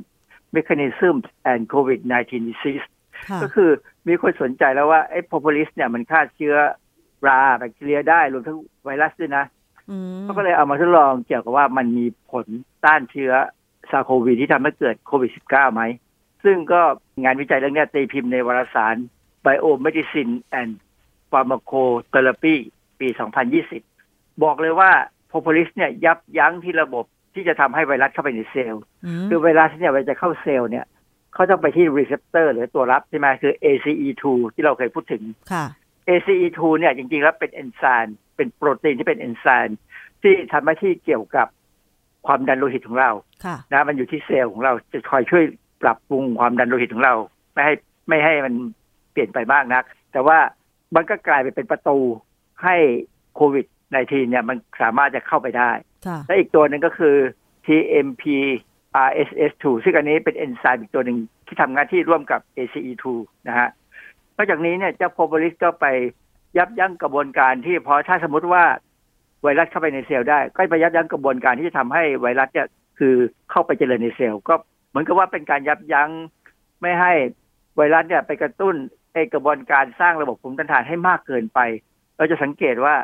[0.55, 2.85] mechanisms and COVID-19 disease
[3.29, 3.69] ค่ะก็คือ
[4.07, 6.55] มีคนสนใจแล้วว่าไอ้ propolis เนี่ยมันฆ่าเชื้อ
[7.27, 9.62] ราแบคทีเรียได้รวมทั้งไวรัสด้วยนะอืม
[10.21, 12.45] เขาก็เลยเอามาทดลองเกี่ยวกับว่ามันมีผล
[12.85, 13.33] ต้านเชื้อ
[13.91, 15.81] SARS-CoV-2ที่ทำให้เกิดโควิด -19 ไหม
[16.43, 16.81] ซึ่งก็
[17.23, 18.95] งานวิจัยเรื่องเนี้ยตีพิมพ์ในวารสาร
[19.45, 20.71] Biomedicine and
[21.31, 22.55] Pharmacotherapy
[22.99, 23.07] ปี
[23.75, 24.91] 2020 บอกเลยว่า
[25.31, 30.85] Propolis เนี่ยยับยั้งที่ระบบที่จะทำให้ไวรัสเข้าไปในเซลล์ คือไวรัสเนี่ยเวลาจะเข้าเซลล์เนี่ย
[31.33, 34.23] เขาต้องไปที่ receptor หรือตัวรับใช่ไหมคือ ACE2
[34.53, 35.65] ที่เราเคยพูดถึงค่ะ
[36.09, 39.79] ACE2 เนี่ยจริงๆแล้วเป็นเอนไซม์ เป็นโปรตีนที่เป็นเอนไซม์
[40.21, 41.47] ที่ทำหน้าที่เกี่ยวกับ
[42.27, 43.11] ความดันโลหิตของเรา
[43.45, 45.43] ค่ะนะมันอยู่ที่เซลล์ของเราจะคอยช่วย
[45.81, 47.15] ปรับปรุงความดันโลหิตของเรา
[47.53, 47.73] ไม่ให้
[48.09, 48.53] ไม่ให้มัน
[49.11, 50.37] เปลี่ยนไปมากนัก แต่ว่า
[50.95, 51.97] มันก็กลายไปเป็นประตู
[52.63, 52.75] ให้
[53.35, 55.71] โควิด -19 เนี่ยมันสามารถจะเข้าไปได้
[56.07, 57.15] ค่ะและอีกตัวหนึ่งก็คือ
[57.65, 58.23] TMP
[59.07, 61.17] RSS2 ซึ่งอันนี้เป็นเอนไซม์อีกตัวหนึ่ง
[61.47, 63.05] ที่ทำหน้าที่ร่วมกับ ACE2
[63.47, 63.69] นะฮะ
[64.35, 65.85] นอกจากนี้เนี่ยเจ้าโพโพลิสก็ไป
[66.57, 68.63] ยับยั้งกระบวนการที่พอถ้าสมมติว่า
[69.43, 72.67] ไวรัสเข้าไปในเซลล์ได้ ก็ไปยับยั้งกระบวนการที่จะทำให้ไวรัสเนี่ย
[72.99, 73.15] คือ
[73.51, 74.55] เข้าไปเจริญในเซลล์ก็
[74.89, 76.09] เหมือนกับว่าเป็นการยับยั้ง
[76.81, 77.13] ไม่ให้
[77.75, 78.75] ไวรัสเนี่ยไปกระตุ้น
[79.13, 81.59] ไอกระบวนการสร้างระบบภูมิต้านทานให้มากเกินไป
[82.17, 82.95] เราจะสังเกตว่า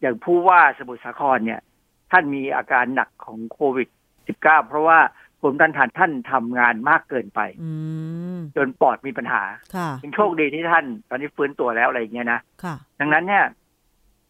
[0.00, 1.60] อย่างผู้ว่าสมุทรสาครเนี่ย
[2.10, 3.88] ท่านมีอาการหนักของโควิด
[4.26, 4.98] -19 เพราะว่า
[5.40, 7.70] ภูมิต้านทานท่านทำงานมากเกินไปอื
[8.36, 9.42] มจนปอดมีปัญหา
[9.76, 13.44] ค่ะยังโชคดีที่ท่าน ตอนนี้ฟื้นตัวแล้วอะไรอย่างเงี้ยนะค่ะดังนั้นเนี่ย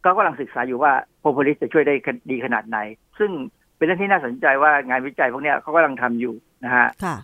[0.05, 1.95] ก็กำลังศึกษาอยู่ว่าโพโพลิสจะช่วยได้
[2.31, 2.79] ดีขนาดไหน
[3.19, 3.31] ซึ่ง
[3.77, 6.35] เป็นเรื่องที่น่าสนใจว่างานวิจัยพวกเนี้ยเขากำลังทำอยู่
[6.65, 7.17] นะฮะค่ะ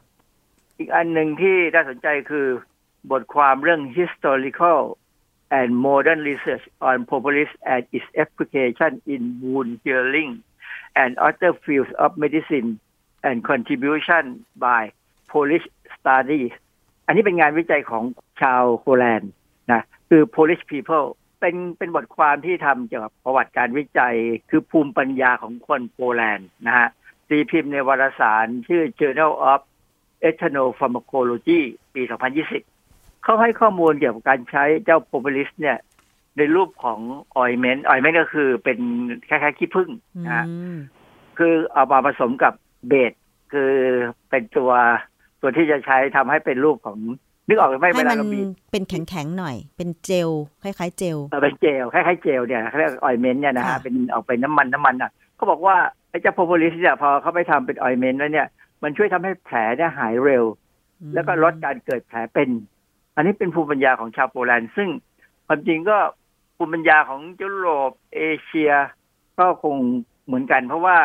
[0.79, 2.47] อีกอันหนึ่งที่น่าสนใจคือ
[3.11, 4.81] บทความเรื่อง historical
[5.59, 10.31] and modern research on propolis and its application in wound healing
[11.03, 12.69] and other fields of medicine
[13.29, 14.25] and contribution
[14.65, 14.83] by
[15.33, 15.67] Polish
[15.97, 16.53] studies
[17.07, 18.05] อันนี้เป็นงานวิจัยของ
[18.41, 19.31] ชาวโปแลนด์
[19.73, 21.07] นะคือ Polish people
[21.41, 24.17] เป็นเป็นบทความที่ทำเกี่ยวกับประวัติการวิจัย
[24.51, 26.89] คือภูมิปัญญาของคนโปแลนด์นะฮะ
[27.29, 29.61] ตีพิมพ์ในวารสารชื่อ Journal of
[30.29, 31.61] Ethnopharmacology
[31.95, 32.03] ปี
[32.63, 35.79] 2020 เขาให้ข้อมูลเกี่ยวกับการใช้เจ้าโพลิสเนี่ย
[36.37, 37.01] ในรูปของ
[37.37, 38.79] ออยเมนต์ออยเมนต์ก็คือเป็น
[39.29, 40.47] คล้ายๆขี้ผึ้งอืนะฮะ
[40.77, 40.79] ม
[41.39, 42.53] คือเอามาผสมกับ
[42.89, 43.13] เบส
[43.53, 43.73] คือ
[44.31, 44.73] เป็นตัว
[45.41, 46.99] ตัวที่จะใช้ทำให้เป็นรูปของ
[47.49, 50.31] นึกออกหรือไม่ให้เวลามันเราบีบเป็นแข็งๆหน่อย เป็นเจล
[50.63, 55.77] คล้ายๆเจลเออเป็นเจลคล้ายๆเจลเนี่ยเขาเรียกออยเมนต์เนี่ยนะฮะค่ะเป็นออกเป็นน้ำมันน้ำมันอะเขาบอกว่า
[56.11, 58.49] ไอ้เจ้าโพลิสเนี่ยพอเขาไปทำเป็นออยเมนต์แล้วเนี่ย
[58.83, 60.45] มันช่วยทำให้แผลเนี่ยหายเร็ว
[61.01, 62.49] อืมแล้วก็ลดการเกิดแผลเป็น
[63.17, 64.89] อันนี้เป็นภูมิปัญญาของชาวโปแลนด์ซึ่ง
[65.47, 65.99] ความจริงก็
[66.57, 68.73] ภูมิปัญญาของยุโรปเอเชีย
[69.39, 69.77] ก็คง
[70.27, 70.97] เหมือนกัน เพราะว่า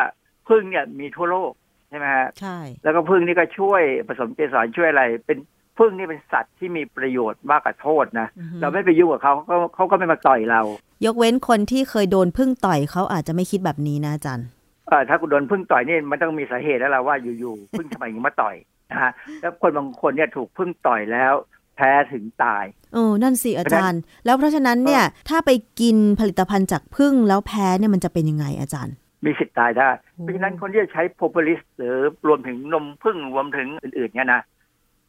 [0.48, 1.52] พึ่งเนี่ยมีทั่วโลก
[1.90, 5.38] ใช่ไหมฮะใช่ แล้วก็พึ่งนี่ก็ช่วยผสมเกสรช่วยอะไร เป็น
[5.78, 10.62] พึ่งนี่เป็นสัตว์ที่มีประโยชน์มากกว่าโทษนะอือฮึเราไม่ไปยุ่งกับเขาเขาก็เขาก็ไม่มาต่อยเรา
[11.04, 14.46] ยกเว้นคนที่เคยโดนพึ่งต่อยเขาอาจจะไม่คิดแบบนี้นะอาจารย์
[14.88, 18.56] เออถ้าคุณโดนพึ่งต่อยนี่มันต้องมีสาเหตุแล้วล่ะว่าอยู่ๆพึ่งทำไมถึงมาต่อย
[18.90, 21.34] นะฮะแล้วคนบางคนเนี่ยถูกพึ่งต่อยแล้ว
[21.76, 22.64] แพ้ถึงตาย
[22.94, 28.94] โอ้นั่นสิอาจารย์ แล้วเพราะฉะนั้นเนี่ยถ้าไปกินผลิตภัณฑ์จากพึ่งแล้วแพ้เนี่ยมันจะเป็นยังไงอาจารย์
[29.24, 31.94] มีสิทธิ์ตายได้โอ้เพราะฉะนั้นคนที่จะใช้โพ p ลิสหรือ
[32.28, 34.42] รวมถึงนมพึ่งรวมถึงอื่นๆเนี่ยนะ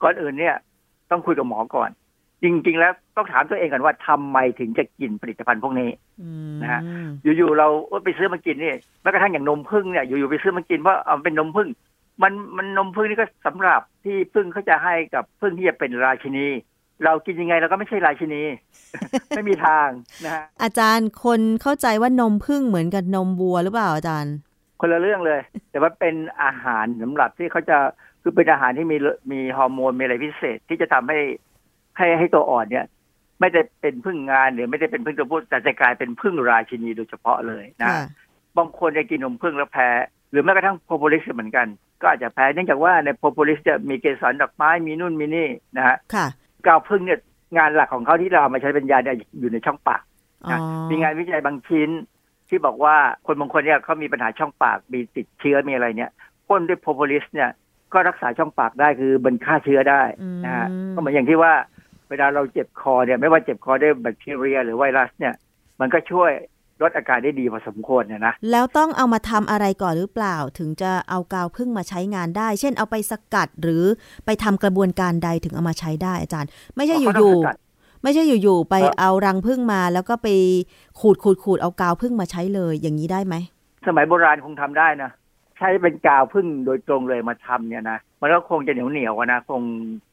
[0.03, 0.55] ก่อนอื่นเนี่ย
[1.11, 1.89] ต้องคุยกับหมอก่อน
[2.43, 5.89] จริง ๆ แล้วต้องถามตัวเองก่อนว่าทำไมถึงจะกินผลิตภัณฑ์พวกนี้
[6.21, 6.81] อืมนะฮะ
[7.23, 7.67] อยู่ๆเรา
[8.03, 11.69] ไปซื้อมากินนี่แม้กระทั่งอย่างนมพึ่งเนี่ยอยู่ๆไปซื้อมากินเพราะเอาเป็นนมพึ่ง
[12.23, 16.47] มันมันนมพึ่งนี่ก็สำหรับที่พึ่งเขาจะให้กับพึ่งที่จะเป็นราชินี
[17.05, 18.43] เรากินยังไงเราก็ไม่ใช่ราชินี
[19.35, 19.89] ไม่มีทาง
[20.23, 24.35] นะฮะอาจารย์คนเข้าใจว่านมพึ่งเหมือนกับนมวัวหรือเปล่าอาจารย์
[24.79, 25.39] คนละเรื่องเลย
[25.71, 27.77] แต่ว่าเป็นอาหารสำหรับที่เขาจะ
[28.21, 28.97] คือเป็นอาหารที่มี
[29.31, 31.19] มีฮอร์โมนมีอะไรพิเศษที่จะทำให้
[31.97, 32.85] ให้ให้ตัวอ่อนเนี่ย
[33.39, 38.03] ไม่ได้เป็นพึ่งงานหรือไม่ได้เป็นพึ่งตัวผู้แต่จะกลายเป็นพึ่งราชินีโดยเฉพาะเลยนะค่ะ
[38.57, 39.89] บางคนจะกินนมผึ้งแล้วแพ้
[40.31, 41.67] หรือแม้กระทั่ง propolis เหมือนกัน
[42.01, 45.47] ก็อาจจะแพ้เนื่องจากว่าใน propolis จะมีเกสรดอกไม้มีนู่นมีนี่
[45.77, 46.27] นะฮะค่ะ
[46.67, 47.19] กาวผึ้งเนี่ย
[47.57, 50.01] งานหลักของเขาที่เราเอามาใช้เป็นยาเนี่ยอยู่ในช่องปาก
[50.45, 50.59] อ๋อนะ
[50.89, 51.89] มีงานวิจัยบางชิ้น
[52.49, 52.95] ที่บอกว่า
[53.25, 56.11] คนบางคนเนี่ยเขามีปัญหาช่องปากมีติดเชื้อมีอะไรเนี่ย
[56.47, 57.49] พ่นด้วย propolis เนี่ย
[57.93, 60.01] ก็รักษาช่องปากได้คือมันฆ่าเชื้อได้
[60.45, 61.53] นะฮะอืมก็เหมือนอย่างที่ว่า
[62.09, 65.33] เวลาเราเจ็บคอเนี่ยไม่ว่าเจ็บคอด้วยแบคทีเรีย หรือไวรัสเนี่ย
[65.79, 66.31] มันก็ช่วย
[66.81, 73.83] ลดอาการได้ดีพอสมควรเนี่ยนะแล้วต้องเอามาทำอะไรก่อนหรือเปล่า ถึงจะเอากาวพึ่งมาใช้งานได้ เช่นเอาไปสกัดหรือ
[74.25, 80.27] ไปทำกระบวนการใดถึงเอามาใช้ได้อาจารย์ ไม่ใช่อเขาต้ยู่งสกัดๆไม่ใช่อยู่ๆไปครับเอารังพึ่งมาแล้วก็ไป
[80.99, 83.35] ขูดขูดขูดเอากาวพึ่งมาใช้เลย อย่างนี้ได้ไหม
[83.87, 85.11] สมัยโบราณคงทำได้นะ
[85.57, 89.61] ใช้เป็นกาวพึ่งโดยตรงเลยมาทำเนี่ยนะมันก็คงจะเหนียวเหนียวๆอะนะคง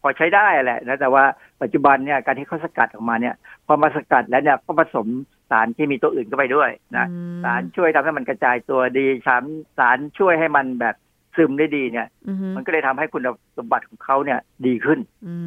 [0.02, 1.24] พอใช้ได้แหละนะแต่ว่า
[1.62, 3.34] ปัจจุบันเนี่ยการที่เขาสกัดออกมาเนี่ย
[3.66, 5.06] พอมาสกัดแล้วเนี่ยก็ผสม
[5.50, 9.44] สารที่มีตัวอื่นเข้าไปด้วยนะอืมสารช่วยทำให้มันกระจายตัวดีสาร
[9.78, 10.94] สารช่วยให้มันแบบ
[11.36, 13.22] ซึมได้ดีเนี่ยอือฮึมันก็เลยทำให้คุณ
[13.58, 14.98] สมบัติของเขาเนี่ยดีขึ้น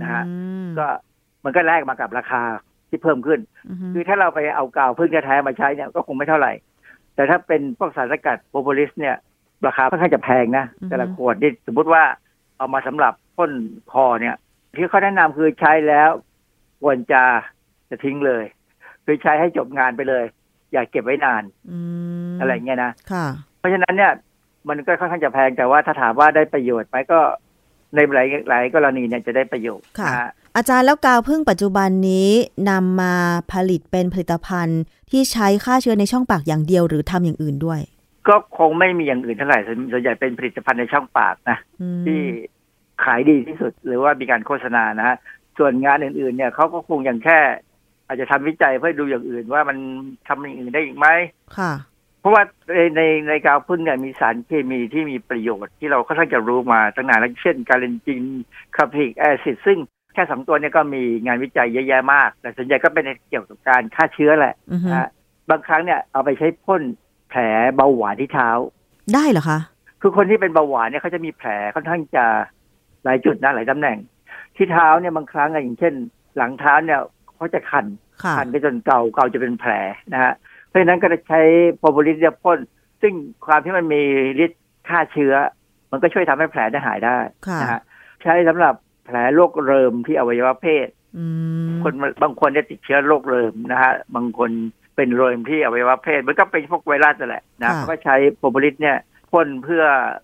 [0.01, 0.33] นะฮะอื
[0.65, 0.87] มก็
[1.45, 2.41] มันก็แลกมากับราคา
[2.89, 3.39] ที่เพิ่มขึ้น
[3.69, 6.51] อือฮึคือถ้าเราไปเอากาวพึ่งแท้ๆมาใช้เนี่ยก็คงไม่เท่าไหร่
[7.15, 9.15] แต่ถ้าเป็นพวกสารสกัดโปรโพลิสเนี่ย
[9.67, 12.03] ราคาค่อนข้างจะแพงนะแต่ละขวดนี่สมมติว่า
[12.57, 13.51] เอามาสำหรับพ่น
[13.91, 14.35] คอเนี่ย
[14.75, 16.09] ที่เขาแนะนำคือใช้แล้ว
[16.81, 17.23] ควรจะ
[17.89, 18.43] จะทิ้งเลย
[19.05, 20.23] คือใช้ให้จบงานไปเลย
[20.71, 21.79] อย่าเก็บไว้นานอื
[22.31, 23.25] มอะไรเงี้ยนะค่ะ
[23.59, 24.13] เพราะฉะนั้นเนี่ย
[24.69, 27.19] มันก็ค่อนข้างจะแพงแต่ว่าถ้าถามว่าได้ประโยชน์ไหมก็
[27.95, 32.29] ในหลายหลายกรณีเนี่ยจะได้ประโยชน์ค่ะนะฮะอาจารย์แล้วกาวพึ่งปัจจุบันนี้
[32.69, 33.15] นำมา
[33.51, 34.81] ผลิตเป็นผลิตภัณฑ์
[35.11, 37.79] ที่ใช้ฆ่าเชื้อในช่องปากอย่างเดียวหรือทำอย่างอื่นด้วย
[38.27, 42.19] ก็คงไม่มีอย่างอื่นเท่าไหร่ส่วนส่วนใหญ่เป็นผลิตภัณฑ์ในช่องปากนะอืมที่
[43.03, 45.17] ขายดีที่สุดหรือว่ามีการโฆษณานะฮะ
[45.57, 47.39] ส่วนงานอื่นๆ เนี่ยเขาก็คงอย่างแค่
[48.11, 49.77] อาจจะทำวิจัยเพื่อดูอย่างอื่นว่ามัน
[50.27, 51.07] ทำอย่างอื่นได้อีกไหม
[51.57, 51.71] ค่ะ
[52.19, 52.43] เพราะว่า
[52.75, 58.23] ในในในกาวพึ่งเนี่ยมีสารเคมีที่มีประโยชน์ที่เราค่อนข้างจะรู้มาตั้งนานแล้วเช่นการเลนจิน
[58.75, 59.77] คาพริกแอซิดซึ่ง
[60.13, 65.09] แค่สองตัวเนี่ยก็มีงานวิจัยเยอะแยะมาก แต่ส่วนใหญ่ก็เป็นเกี่ยวกับการฆ่าเชื้อแหละอือฮึนะฮะ
[65.49, 66.81] บางครั้งเนี่ยเอาไปใช้พ่น
[67.29, 67.41] แผล
[67.75, 68.49] เบาหวานที่เท้า
[69.13, 69.59] ได้เหรอคะ
[70.01, 72.25] คือคนที่เป็นเบาหวานเนี่ยเขาจะมีแผลค่อนข้างจะ
[73.03, 73.97] หลายจุดนะหลายตำแหน่ง
[74.55, 75.93] ที่เท้าเนี่ยบางครั้งอะอย่างเช่น
[76.37, 76.99] หลังเท้าเนี่ย
[77.41, 77.85] เขาจะคัน
[78.23, 79.71] ค่ะคันไปจนเกาเกาจะเป็นแผล
[80.13, 80.33] นะฮะ
[80.67, 81.41] เพราะฉะนั้นก็จะใช้
[81.77, 82.59] โพรโพลิสเนี่ยพ่น
[83.01, 83.13] ซึ่ง
[83.45, 84.01] ความที่มันมี
[84.45, 85.33] ฤทธิ์ฆ่าเชื้อ
[85.91, 87.17] มันก็ช่วยทำให้แผลได้หายได้
[87.47, 87.81] ค่ะนะฮะ
[88.23, 88.73] ใช้สำหรับ
[89.05, 90.87] แผลโรคเริมที่อวัยวะเพศ
[91.17, 91.25] อื
[91.67, 94.49] มคนบางคนเนี่ยติดเชื้อโรคเริมนะฮะ บางคน
[94.95, 98.97] เป็นเริมที่อวัยวะเพศ มันก็เป็นพวกไวรัสนั่นแหละนะเขาก็ใช้โพรโพลิสเนี่ย
[99.31, 99.83] พ่นเพื่อ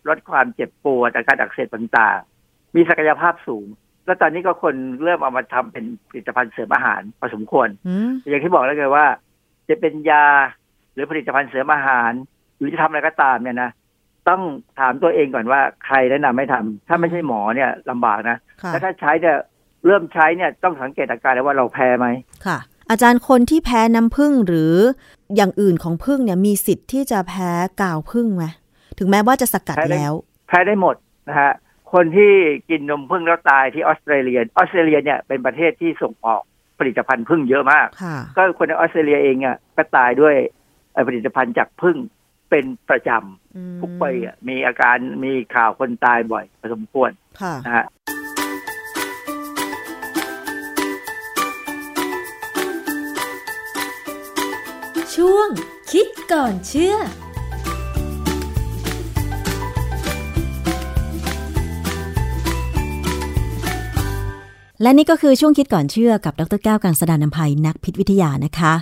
[0.10, 3.68] ลดความเจ็บปวดอาการอักเสบต่างๆ มีศักยภาพสูง
[4.08, 9.06] แล้วตอนนี้ก็คนเริ่มเอามาทำเป็นผลิตภัณฑ์เสริมอาหารพอสมควรอืมอย่างที่บอกแล้วไงว่า
[9.70, 10.26] จะเป็นยา
[10.94, 12.12] หรือผลิตภัณฑ์เสริมอาหาร
[12.58, 13.72] หรือจะทำอะไรก็ตามเนี่ยนะ
[14.30, 14.42] ต้อง
[14.80, 19.38] ถามตัวเองก่อนว่าใครแนะนำให้ทำถ้าไม่ใช่หมอเนี่ยลำบากนะค่ะแล้วถ้าใช้เนี่ย
[19.86, 22.08] เริ่มใช้เนี่ยต้องสังเกตอาการเลยว่าเราแพ้ไหม
[22.46, 22.58] ค่ะ
[22.90, 24.76] อาจารย์คนที่แพ้น้ำผึ้งหรือ
[25.36, 27.50] อย่างอื่นของผึ้งเนี่ยมีสิทธิ์ที่จะแพ้
[27.82, 28.46] กาวผึ้งไหม
[29.00, 30.14] ถึงแม้ว่าจะสกัดแพ้ได้แล้ว
[30.48, 30.96] แพ้ได้หมด
[31.30, 31.52] นะฮะ
[31.94, 32.34] คนที่
[32.70, 36.42] กินนมผึ้งแล้วตายที่ออสเตรเลียออสเตรเลียเนี่ยเป็นประเทศที่ส่งออก
[36.80, 40.36] ผลิตภัณฑ์ผึ้งเยอะมากค่ะก็คนในออสเตรเลียเองอะก็ตายด้วย
[40.94, 41.98] เอ่อผลิตภัณฑ์จากผึ้ง
[42.50, 47.12] เป็นประจำอืมทุกปีอะมีอาการมีข่าวคนตายบ่อยพอสมควร
[47.42, 47.86] ค่ะนะฮะ
[55.16, 55.50] ช่วง
[55.92, 56.96] คิดก่อนเชื่อ
[64.82, 68.74] และนี่ก็คือช่วงคิดก่อนเชื่อกับดรแก้วกังสดานนภัยนักพิษวิทยานะคะ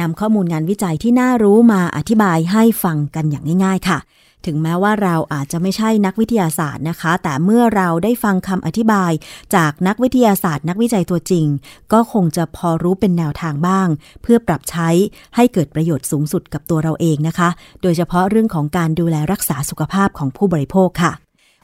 [0.00, 3.98] นำข้อมูลงานวิจัยที่น่ารู้มาอธิบายให้ฟังกันอย่างง่าย ๆ ค่ะ
[4.46, 9.12] ถึงแม้ว่าเราอาจจะไม่ใช่นักวิทยาศาสตร์นะคะ แต่เมื่อเราได้ฟังคำอธิบาย
[9.54, 11.46] จากนักวิทยาศาสตร์ นักวิจัยตัวจริง
[11.92, 13.88] ก็คงจะพอรู้เป็นแนวทางบ้าง
[14.22, 14.88] เพื่อปรับใช้
[15.36, 17.48] ให้เกิดประโยชน์สูงสุดกับตัวเราเองนะคะ
[17.82, 21.12] โดยเฉพาะเรื่องของการดูแลรักษาสุขภาพของผู้บริโภคค่ะ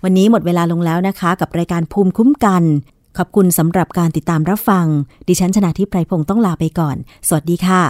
[0.04, 2.62] วันนี้หมดเวลาลงแล้วนะคะ กับรายการภูมิคุ้มกัน
[3.18, 4.86] ขอบคุณสำหรับการติดตามรับฟัง
[5.28, 6.96] ดิฉันชนะทิพไพรพงศ์ต้องลาไปก่อน
[7.28, 7.82] สวัสดีค่ะ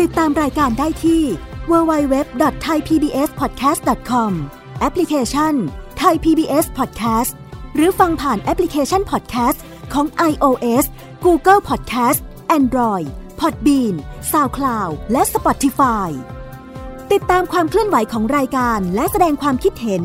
[0.00, 1.22] ติดตามรายการได้ที่
[1.70, 4.32] www.thaipbspodcast.com
[4.80, 5.54] แอปพลิเคชัน
[6.02, 7.32] Thai PBS Podcast
[7.74, 9.58] หรือฟังผ่านแอปพลิเคชัน Podcast
[9.92, 10.84] ของ iOS
[11.24, 12.20] Google Podcast
[12.58, 13.06] Android
[13.40, 13.94] Podbean
[14.32, 16.08] SoundCloud และ Spotify
[17.12, 20.04] ติดตามความเคลื่อนไหวของรายการและแสดงความคิดเห็น